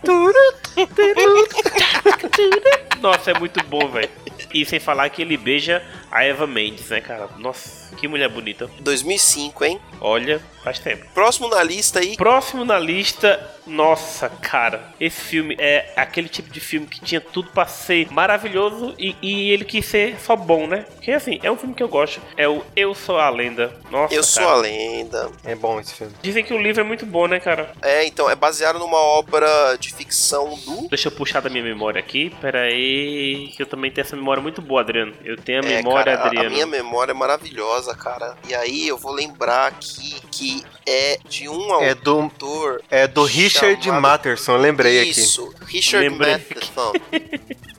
Nossa, 3.02 3.32
é 3.32 3.40
muito 3.40 3.64
bom, 3.66 3.88
velho. 3.90 4.10
E 4.54 4.66
sem 4.66 4.80
falar 4.80 5.10
que 5.10 5.22
ele 5.22 5.38
beija 5.38 5.82
a 6.12 6.24
Eva 6.24 6.46
Mendes, 6.46 6.90
né, 6.90 7.00
cara? 7.00 7.30
Nossa, 7.38 7.96
que 7.96 8.08
mulher 8.08 8.30
bonita. 8.30 8.70
2005, 8.80 9.66
hein? 9.66 9.80
Olha, 10.00 10.42
faz 10.64 10.80
tempo. 10.80 11.06
Próximo 11.14 11.48
na 11.50 11.64
lista 11.64 12.00
aí, 12.00 12.16
Próximo 12.16 12.64
na 12.66 12.78
lista, 12.80 13.40
nossa, 13.66 14.30
cara, 14.30 14.90
esse 15.00 15.20
filme 15.22 15.56
é 15.60 15.92
aquele 15.96 16.28
tipo 16.30 16.50
de 16.52 16.60
filme 16.60 16.88
que 16.88 17.00
tinha 17.02 17.22
tudo 17.22 17.50
pra 17.52 17.66
ser 17.66 18.12
maravilhoso 18.12 18.94
e, 18.98 19.16
e 19.22 19.50
ele 19.52 19.66
quis 19.66 19.86
ser 19.86 20.20
só 20.20 20.36
bom, 20.36 20.68
né? 20.68 20.86
Porque 20.96 21.12
assim, 21.12 21.40
é 21.44 21.52
um 21.52 21.58
filme 21.58 21.74
que 21.76 21.82
eu 21.84 21.88
gosto. 21.88 22.22
É 22.38 22.48
o 22.48 22.64
Eu 22.76 22.94
Sou 22.94 23.18
a 23.20 23.30
Lenda. 23.30 23.72
Nossa, 23.90 24.14
Eu 24.14 24.24
Sou 24.24 24.44
cara. 24.44 24.56
a 24.56 24.62
Lenda. 24.62 25.32
É 25.44 25.56
bom 25.56 25.80
esse 25.80 25.94
filme. 25.94 26.14
Dizem 26.22 26.44
que 26.44 26.54
o 26.54 26.62
livro 26.62 26.82
é 26.82 26.84
muito 26.84 27.06
bom, 27.06 27.28
né, 27.28 27.40
cara? 27.40 27.72
É, 27.82 28.06
então, 28.06 28.30
é 28.30 28.36
baseado 28.36 28.78
numa 28.80 28.98
obra 29.00 29.76
de 29.80 29.94
ficção 29.94 30.56
do. 30.66 30.88
Deixa 30.90 31.08
eu 31.08 31.12
puxar 31.12 31.42
da 31.42 31.50
minha 31.50 31.64
memória 31.64 32.00
aqui. 32.00 32.30
Pera 32.42 32.62
aí, 32.62 33.52
que 33.56 33.62
eu 33.62 33.66
também 33.68 33.92
tenho 33.92 34.06
essa 34.06 34.16
memória 34.16 34.42
muito 34.42 34.62
boa, 34.62 34.82
Adriano. 34.82 35.14
Eu 35.24 35.38
tenho 35.38 35.62
a 35.64 35.66
É, 35.66 35.78
memória, 35.78 36.16
cara, 36.18 36.28
Adriano. 36.28 36.48
A 36.48 36.52
minha 36.52 36.66
memória 36.68 37.12
é 37.12 37.16
maravilhosa, 37.16 37.96
cara. 37.96 38.36
E 38.48 38.54
aí 38.54 38.88
eu 38.88 38.98
vou 38.98 39.12
lembrar 39.12 39.68
aqui 39.68 40.16
que 40.32 40.51
é 40.86 41.18
de 41.28 41.48
um 41.48 41.82
É 41.82 41.94
do, 41.96 42.20
autor. 42.22 42.82
é 42.90 43.08
do 43.08 43.24
Richard 43.24 43.84
chamado- 43.84 44.02
Matterson, 44.02 44.54
eu 44.54 44.58
lembrei 44.62 45.00
aqui. 45.02 45.10
Isso, 45.12 45.54
Richard 45.68 46.08
Lembrei 46.10 46.34
Matheson. 46.34 46.94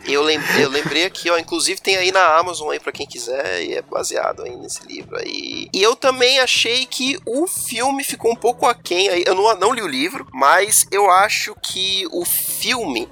Eu 0.05 0.21
lembrei, 0.23 0.65
eu 0.65 0.69
lembrei 0.69 1.05
aqui, 1.05 1.31
ó. 1.31 1.39
Inclusive 1.39 1.81
tem 1.81 1.97
aí 1.97 2.11
na 2.11 2.37
Amazon 2.37 2.71
aí 2.71 2.81
pra 2.81 2.91
quem 2.91 3.07
quiser, 3.07 3.63
e 3.63 3.75
é 3.75 3.83
baseado 3.83 4.43
aí 4.43 4.57
nesse 4.57 4.85
livro 4.87 5.17
aí. 5.17 5.69
E 5.73 5.81
eu 5.81 5.95
também 5.95 6.41
achei 6.41 6.85
que 6.87 7.19
o 7.25 7.47
filme 7.47 8.03
ficou 8.03 8.33
um 8.33 8.37
pouco 8.37 8.67
aquém 8.67 9.09
aí. 9.09 9.23
Eu 9.25 9.35
não, 9.37 9.55
não 9.57 9.73
li 9.73 9.81
o 9.81 9.87
livro, 9.87 10.27
mas 10.33 10.87
eu 10.91 11.09
acho 11.09 11.55
que 11.63 12.05
o 12.11 12.25
filme 12.25 12.52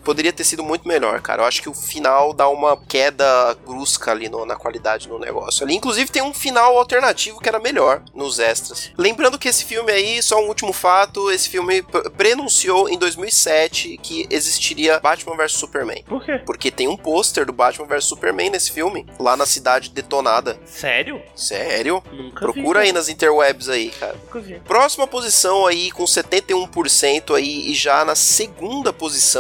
poderia 0.05 0.33
ter 0.33 0.45
sido 0.45 0.63
muito 0.63 0.87
melhor, 0.87 1.21
cara. 1.21 1.43
Eu 1.43 1.47
acho 1.47 1.61
que 1.63 1.69
o 1.69 1.75
final 1.75 2.33
dá 2.33 2.49
uma 2.49 2.77
queda 2.77 3.55
brusca 3.67 4.11
ali 4.11 4.29
no- 4.29 4.45
na 4.47 4.57
qualidade 4.57 5.09
no 5.09 5.19
negócio 5.19 5.65
ali. 5.65 5.75
Inclusive 5.75 6.11
tem 6.11 6.23
um 6.23 6.33
final 6.35 6.77
alternativo 6.79 7.41
que 7.41 7.49
era 7.49 7.59
melhor 7.59 8.03
nos 8.15 8.39
extras. 8.39 8.91
Lembrando 8.97 9.39
que 9.39 9.49
esse 9.49 9.65
filme 9.65 9.91
aí, 9.93 10.23
só 10.23 10.41
um 10.41 10.49
último 10.49 10.73
fato, 10.73 11.31
esse 11.31 11.49
filme 11.49 11.83
pre- 11.83 12.11
prenunciou 12.11 12.89
em 12.89 12.99
2007 12.99 13.99
que 14.03 14.27
existiria 14.31 15.01
Batman 15.01 15.37
vs 15.37 15.53
Superman. 15.53 16.03
Por 16.05 16.25
quê? 16.25 16.39
Porque 16.45 16.71
tem 16.71 16.89
um 16.89 16.97
pôster 16.97 17.45
do 17.47 17.53
Batman 17.53 17.87
vs 17.87 18.05
Superman 18.05 18.51
nesse 18.51 18.71
filme, 18.73 19.07
lá 19.19 19.37
na 19.37 19.47
cidade 19.47 19.91
detonada. 19.91 20.59
Sério? 20.67 21.21
Sério? 21.35 22.03
Nunca 22.13 22.41
Procura 22.41 22.81
vi, 22.81 22.87
aí 22.87 22.93
nas 22.93 23.09
interwebs 23.09 23.69
aí, 23.69 23.91
cara. 23.91 24.15
Nunca 24.25 24.41
vi. 24.41 24.61
Próxima 24.61 25.07
posição 25.07 25.67
aí 25.67 25.91
com 25.91 26.05
71% 26.05 27.35
aí 27.35 27.71
e 27.71 27.75
já 27.75 28.05
na 28.05 28.15
segunda 28.15 28.93
posição. 28.93 29.40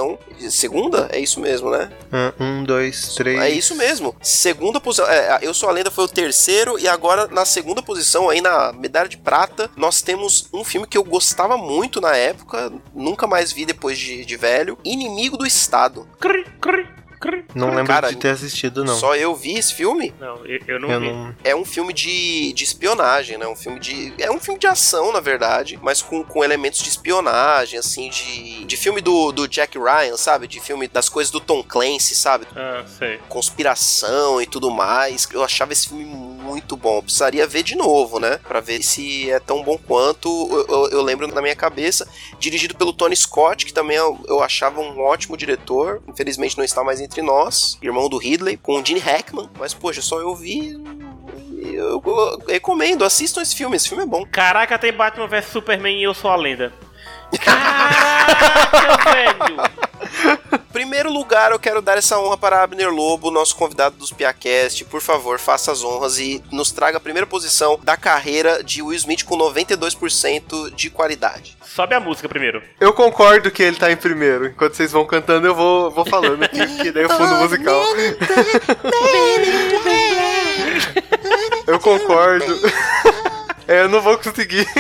Segunda? 0.50 1.08
É 1.12 1.18
isso 1.18 1.40
mesmo, 1.40 1.70
né? 1.70 1.90
Um, 2.38 2.64
dois, 2.64 3.14
três. 3.14 3.40
É 3.40 3.50
isso 3.50 3.74
mesmo. 3.74 4.14
Segunda 4.22 4.80
posição. 4.80 5.06
É, 5.08 5.38
Eu 5.42 5.54
Sou 5.54 5.68
a 5.68 5.72
Lenda 5.72 5.90
foi 5.90 6.04
o 6.04 6.08
terceiro 6.08 6.78
e 6.78 6.88
agora 6.88 7.26
na 7.28 7.44
segunda 7.44 7.82
posição 7.82 8.28
aí 8.30 8.40
na 8.40 8.72
medalha 8.72 9.08
de 9.08 9.18
prata 9.18 9.70
nós 9.76 10.00
temos 10.02 10.48
um 10.52 10.64
filme 10.64 10.86
que 10.86 10.96
eu 10.96 11.04
gostava 11.04 11.56
muito 11.56 12.00
na 12.00 12.16
época, 12.16 12.72
nunca 12.94 13.26
mais 13.26 13.52
vi 13.52 13.64
depois 13.64 13.98
de, 13.98 14.24
de 14.24 14.36
velho, 14.36 14.78
Inimigo 14.84 15.36
do 15.36 15.46
Estado. 15.46 16.08
Cri, 16.18 16.44
cri. 16.60 16.88
Não 17.54 17.68
lembro 17.68 17.86
Cara, 17.86 18.08
de 18.08 18.16
ter 18.16 18.30
assistido, 18.30 18.84
não. 18.84 18.96
Só 18.96 19.14
eu 19.14 19.34
vi 19.34 19.54
esse 19.58 19.74
filme. 19.74 20.14
Não, 20.18 20.44
eu, 20.46 20.60
eu 20.66 20.80
não 20.80 20.90
Eu 20.90 21.00
vi. 21.00 21.12
não. 21.12 21.34
É 21.44 21.54
um 21.54 21.64
filme 21.64 21.92
de, 21.92 22.52
de 22.52 22.64
espionagem, 22.64 23.36
né? 23.36 23.46
Um 23.46 23.56
filme 23.56 23.78
de. 23.78 24.14
É 24.18 24.30
um 24.30 24.40
filme 24.40 24.58
de 24.58 24.66
ação, 24.66 25.12
na 25.12 25.20
verdade, 25.20 25.78
mas 25.82 26.00
com, 26.00 26.22
com 26.24 26.42
elementos 26.42 26.80
de 26.82 26.88
espionagem, 26.88 27.78
assim, 27.78 28.08
de. 28.08 28.64
De 28.64 28.76
filme 28.76 29.00
do, 29.00 29.32
do 29.32 29.46
Jack 29.48 29.78
Ryan, 29.78 30.16
sabe? 30.16 30.46
De 30.46 30.60
filme 30.60 30.88
das 30.88 31.08
coisas 31.08 31.30
do 31.30 31.40
Tom 31.40 31.62
Clancy, 31.62 32.14
sabe? 32.14 32.46
Ah, 32.56 32.84
sei. 32.86 33.18
Conspiração 33.28 34.40
e 34.40 34.46
tudo 34.46 34.70
mais. 34.70 35.28
Eu 35.32 35.42
achava 35.44 35.72
esse 35.72 35.88
filme 35.88 36.04
muito 36.04 36.29
bom. 36.76 36.96
Eu 36.96 37.02
precisaria 37.02 37.46
ver 37.46 37.62
de 37.62 37.74
novo, 37.76 38.18
né? 38.18 38.38
Pra 38.46 38.60
ver 38.60 38.82
se 38.82 39.30
é 39.30 39.38
tão 39.40 39.62
bom 39.62 39.78
quanto 39.78 40.28
eu, 40.50 40.66
eu- 40.68 40.88
eu 40.90 41.02
lembro 41.02 41.26
na 41.28 41.40
minha 41.42 41.54
cabeça. 41.56 42.08
Dirigido 42.38 42.74
pelo 42.74 42.92
Tony 42.92 43.14
Scott, 43.16 43.64
que 43.66 43.72
também 43.72 43.96
eu, 43.96 44.18
eu 44.28 44.42
achava 44.42 44.80
um 44.80 45.00
ótimo 45.00 45.36
diretor. 45.36 46.02
Infelizmente 46.08 46.56
não 46.56 46.64
está 46.64 46.82
mais 46.84 47.00
entre 47.00 47.22
nós. 47.22 47.78
Irmão 47.82 48.08
do 48.08 48.16
Ridley, 48.18 48.56
com 48.56 48.80
o 48.80 48.84
Gene 48.84 49.00
Hackman. 49.00 49.48
Mas, 49.58 49.74
poxa, 49.74 50.00
só 50.02 50.18
eu 50.20 50.34
vi. 50.34 50.78
Eu 51.62 52.02
recomendo, 52.48 53.04
assistam 53.04 53.42
esse 53.42 53.54
filme. 53.54 53.76
Esse 53.76 53.88
filme 53.88 54.04
é 54.04 54.06
bom. 54.06 54.24
Caraca, 54.30 54.78
tem 54.78 54.92
Batman 54.92 55.26
vs 55.28 55.46
Superman 55.46 55.98
e 55.98 56.02
eu 56.04 56.14
sou 56.14 56.30
a 56.30 56.36
lenda. 56.36 56.72
Caraca, 57.44 59.10
velho! 59.12 60.59
Primeiro 60.80 61.12
lugar, 61.12 61.52
eu 61.52 61.58
quero 61.58 61.82
dar 61.82 61.98
essa 61.98 62.18
honra 62.18 62.38
para 62.38 62.62
Abner 62.62 62.88
Lobo, 62.88 63.30
nosso 63.30 63.54
convidado 63.54 63.96
dos 63.96 64.14
Piacast. 64.14 64.82
Por 64.86 65.02
favor, 65.02 65.38
faça 65.38 65.70
as 65.70 65.84
honras 65.84 66.18
e 66.18 66.42
nos 66.50 66.72
traga 66.72 66.96
a 66.96 67.00
primeira 67.00 67.26
posição 67.26 67.78
da 67.82 67.98
carreira 67.98 68.64
de 68.64 68.80
Will 68.80 68.96
Smith 68.96 69.24
com 69.24 69.36
92% 69.36 70.74
de 70.74 70.88
qualidade. 70.88 71.54
Sobe 71.66 71.94
a 71.94 72.00
música 72.00 72.30
primeiro. 72.30 72.62
Eu 72.80 72.94
concordo 72.94 73.50
que 73.50 73.62
ele 73.62 73.76
tá 73.76 73.92
em 73.92 73.96
primeiro. 73.96 74.46
Enquanto 74.46 74.72
vocês 74.72 74.90
vão 74.90 75.04
cantando, 75.04 75.46
eu 75.46 75.54
vou, 75.54 75.90
vou 75.90 76.06
falando 76.06 76.42
aqui, 76.42 76.66
porque 76.66 76.90
daí 76.90 77.02
é 77.02 77.06
o 77.06 77.10
fundo 77.10 77.34
musical. 77.34 77.84
Eu 81.66 81.78
concordo. 81.78 82.44
É, 83.70 83.82
eu 83.82 83.88
não 83.88 84.00
vou 84.00 84.18
conseguir. 84.18 84.66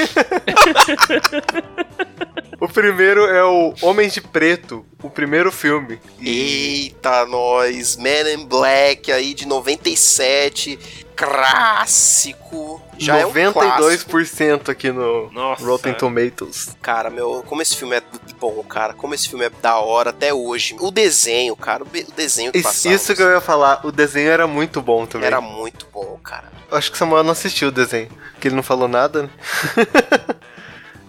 O 2.60 2.68
primeiro 2.68 3.24
é 3.24 3.42
o 3.42 3.72
Homens 3.80 4.12
de 4.12 4.20
Preto, 4.20 4.84
o 5.02 5.08
primeiro 5.08 5.50
filme. 5.50 5.98
Eita, 6.20 7.24
nós! 7.24 7.96
Man 7.96 8.30
in 8.34 8.44
Black 8.44 9.10
aí 9.10 9.32
de 9.32 9.46
97, 9.46 10.78
clássico. 11.16 12.82
Já 12.98 13.16
é 13.16 13.26
um 13.26 13.32
clássico. 13.52 14.12
92% 14.12 14.68
aqui 14.68 14.92
no 14.92 15.30
Nossa. 15.32 15.64
Rotten 15.64 15.94
Tomatoes. 15.94 16.76
Cara, 16.82 17.08
meu, 17.08 17.42
como 17.46 17.62
esse 17.62 17.74
filme 17.74 17.96
é 17.96 18.02
bom, 18.38 18.62
cara. 18.62 18.92
Como 18.92 19.14
esse 19.14 19.26
filme 19.26 19.46
é 19.46 19.50
da 19.62 19.78
hora 19.78 20.10
até 20.10 20.34
hoje. 20.34 20.76
O 20.80 20.90
desenho, 20.90 21.56
cara, 21.56 21.82
o 21.82 21.86
desenho 22.14 22.52
que 22.52 22.58
Isso, 22.58 22.68
passava. 22.68 22.94
isso 22.94 23.16
que 23.16 23.22
eu 23.22 23.30
ia 23.30 23.40
falar, 23.40 23.80
o 23.86 23.90
desenho 23.90 24.30
era 24.30 24.46
muito 24.46 24.82
bom 24.82 25.06
também. 25.06 25.26
Era 25.26 25.40
muito. 25.40 25.86
Acho 26.72 26.90
que 26.90 26.96
o 26.96 26.98
Samuel 26.98 27.22
não 27.24 27.32
assistiu 27.32 27.68
o 27.68 27.72
desenho, 27.72 28.08
porque 28.32 28.48
ele 28.48 28.54
não 28.56 28.62
falou 28.62 28.88
nada, 28.88 29.22
né? 29.24 29.28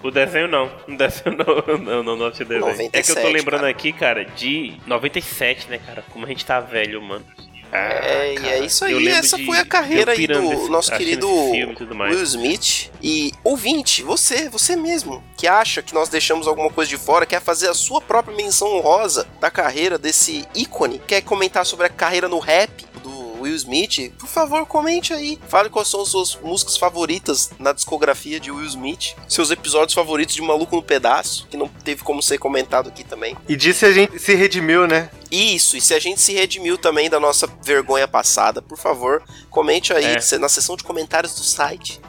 O 0.04 0.10
desenho 0.10 0.48
não. 0.48 0.66
O 0.88 0.98
desenho 0.98 1.38
não, 1.38 1.78
não, 1.78 2.04
não, 2.04 2.16
não 2.16 2.26
assisti 2.26 2.44
o 2.44 2.48
desenho. 2.48 2.90
é 2.92 3.04
que 3.04 3.12
eu 3.12 3.16
tô 3.16 3.22
97, 3.22 3.34
lembrando 3.34 3.60
cara. 3.62 3.70
aqui, 3.72 3.94
cara, 3.94 4.26
de 4.26 4.74
97, 4.88 5.70
né, 5.70 5.78
cara? 5.78 6.04
Como 6.10 6.26
a 6.26 6.28
gente 6.28 6.44
tá 6.44 6.60
velho, 6.60 7.00
mano. 7.04 7.24
É, 7.72 8.34
e 8.34 8.50
é 8.50 8.60
isso 8.66 8.84
aí. 8.84 9.08
Essa 9.08 9.38
de 9.38 9.46
foi 9.46 9.60
a 9.60 9.64
carreira 9.66 10.12
aí 10.14 10.26
do 10.26 10.52
esse- 10.52 10.70
nosso 10.70 10.92
querido. 10.92 11.30
Will 11.30 12.24
Smith. 12.24 12.90
E 13.02 13.32
ouvinte, 13.44 14.02
você, 14.02 14.50
você 14.50 14.76
mesmo, 14.76 15.24
que 15.38 15.48
acha 15.48 15.84
que 15.84 15.94
nós 15.94 16.10
deixamos 16.10 16.48
alguma 16.48 16.70
coisa 16.72 16.90
de 16.90 16.98
fora, 16.98 17.26
quer 17.26 17.40
fazer 17.40 17.70
a 17.70 17.74
sua 17.76 18.02
própria 18.02 18.36
menção 18.36 18.76
honrosa 18.76 19.28
da 19.40 19.52
carreira 19.52 19.98
desse 20.00 20.46
ícone, 20.56 21.00
quer 21.08 21.22
comentar 21.22 21.64
sobre 21.66 21.86
a 21.86 21.90
carreira 21.90 22.28
no 22.28 22.40
rap 22.40 22.86
do 23.04 23.21
Will 23.42 23.56
Smith, 23.56 24.12
por 24.20 24.28
favor, 24.28 24.66
comente 24.66 25.14
aí. 25.14 25.40
Fale 25.48 25.70
quais 25.70 25.88
são 25.88 26.02
as 26.02 26.10
suas 26.10 26.36
músicas 26.42 26.78
favoritas 26.78 27.52
na 27.60 27.74
discografia 27.74 28.40
de 28.40 28.52
Will 28.52 28.66
Smith, 28.68 29.16
seus 29.28 29.52
episódios 29.52 29.94
favoritos 29.94 30.36
de 30.36 30.42
Maluco 30.42 30.76
no 30.76 30.84
Pedaço, 30.84 31.48
que 31.50 31.58
não 31.58 31.68
teve 31.68 32.04
como 32.04 32.22
ser 32.22 32.38
comentado 32.38 32.90
aqui 32.90 33.04
também. 33.04 33.36
E 33.48 33.56
disse 33.56 33.86
a 33.86 33.92
gente 33.92 34.20
se 34.20 34.34
redimiu, 34.36 34.86
né? 34.88 35.10
Isso, 35.32 35.78
e 35.78 35.82
se 35.82 35.94
a 35.94 36.00
gente 36.00 36.20
se 36.22 36.34
redimiu 36.34 36.78
também 36.78 37.10
da 37.10 37.20
nossa 37.20 37.48
vergonha 37.64 38.08
passada, 38.08 38.62
por 38.62 38.78
favor, 38.78 39.24
comente 39.50 39.94
aí 39.94 40.06
É. 40.06 40.38
na 40.38 40.50
seção 40.50 40.76
de 40.76 40.84
comentários 40.84 41.34
do 41.36 41.42
site. 41.44 42.00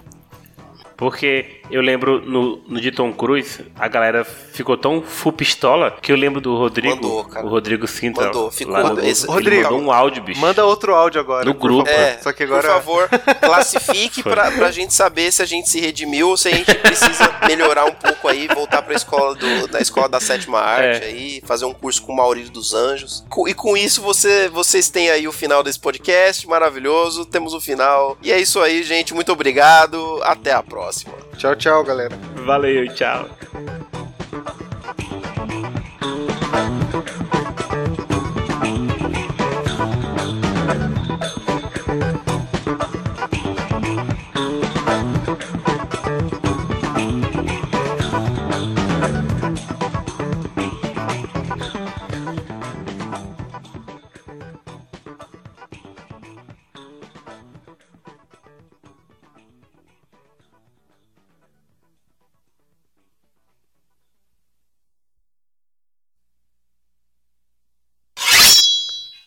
Porque 0.97 1.62
Eu 1.73 1.81
lembro 1.81 2.21
no, 2.21 2.59
no 2.69 2.81
de 2.81 2.91
Tom 2.93 3.13
Cruise, 3.13 3.65
a 3.79 3.89
galera 3.89 4.25
ficou 4.25 4.77
tão 4.77 5.03
full 5.03 5.33
pistola 5.33 5.97
que 6.03 6.13
eu 6.13 6.17
lembro 6.17 6.41
do 6.41 6.55
Rodrigo. 6.57 6.95
Mandou, 6.97 7.25
cara. 7.25 7.47
O 7.47 7.49
Rodrigo 7.49 7.87
Sintra. 7.89 8.27
Mandou, 8.27 8.51
ficou- 8.51 8.75
lá 8.75 8.93
no, 8.93 9.05
esse- 9.05 9.25
ele 9.25 9.33
Rodrigo, 9.33 9.63
mandou 9.65 9.81
um 9.81 9.93
áudio, 9.93 10.23
bicho. 10.23 10.41
Manda 10.41 10.65
outro 10.65 10.95
áudio 10.95 11.21
agora. 11.21 11.45
No 11.45 11.55
grupo. 11.55 11.89
É, 11.89 12.19
Só 12.23 12.33
que 12.33 12.43
agora. 12.45 12.63
por 12.63 12.69
favor, 12.71 13.09
classifique 13.41 14.23
pra, 14.25 14.51
pra 14.51 14.71
gente 14.71 14.95
saber 14.95 15.33
se 15.33 15.43
a 15.43 15.47
gente 15.47 15.69
se 15.69 15.81
redimiu 15.81 16.29
ou 16.29 16.37
se 16.37 16.49
a 16.49 16.53
gente 16.55 16.75
precisa 16.75 17.33
melhorar 17.47 17.85
um 17.87 17.93
pouco 17.93 18.29
aí, 18.29 18.47
voltar 18.49 18.83
pra 18.83 18.95
escola 18.95 19.35
do, 19.35 19.67
da 19.69 19.81
escola 19.81 20.09
da 20.09 20.21
sétima 20.21 20.59
arte 20.61 21.05
É. 21.05 21.07
aí, 21.09 21.43
fazer 21.45 21.65
um 21.65 21.73
curso 21.75 22.03
com 22.03 22.13
o 22.13 22.17
Maurício 22.17 22.53
dos 22.53 22.75
Anjos. 22.75 23.25
E 23.47 23.55
com 23.55 23.77
isso 23.77 24.01
você, 24.03 24.49
vocês 24.49 24.89
têm 24.91 25.11
aí 25.11 25.27
o 25.27 25.33
final 25.33 25.63
desse 25.63 25.79
podcast, 25.81 26.47
maravilhoso, 26.47 27.25
temos 27.25 27.55
o 27.55 27.61
final. 27.61 28.17
E 28.23 28.31
é 28.33 28.41
isso 28.41 28.61
aí, 28.61 28.83
gente, 28.83 29.15
muito 29.15 29.33
obrigado, 29.33 30.21
até 30.23 30.53
a 30.53 30.63
próxima. 30.63 31.13
Tchau, 31.37 31.55
tchau, 31.63 31.85
galera. 31.85 32.17
Valeu, 32.45 32.89
tchau. 32.93 33.42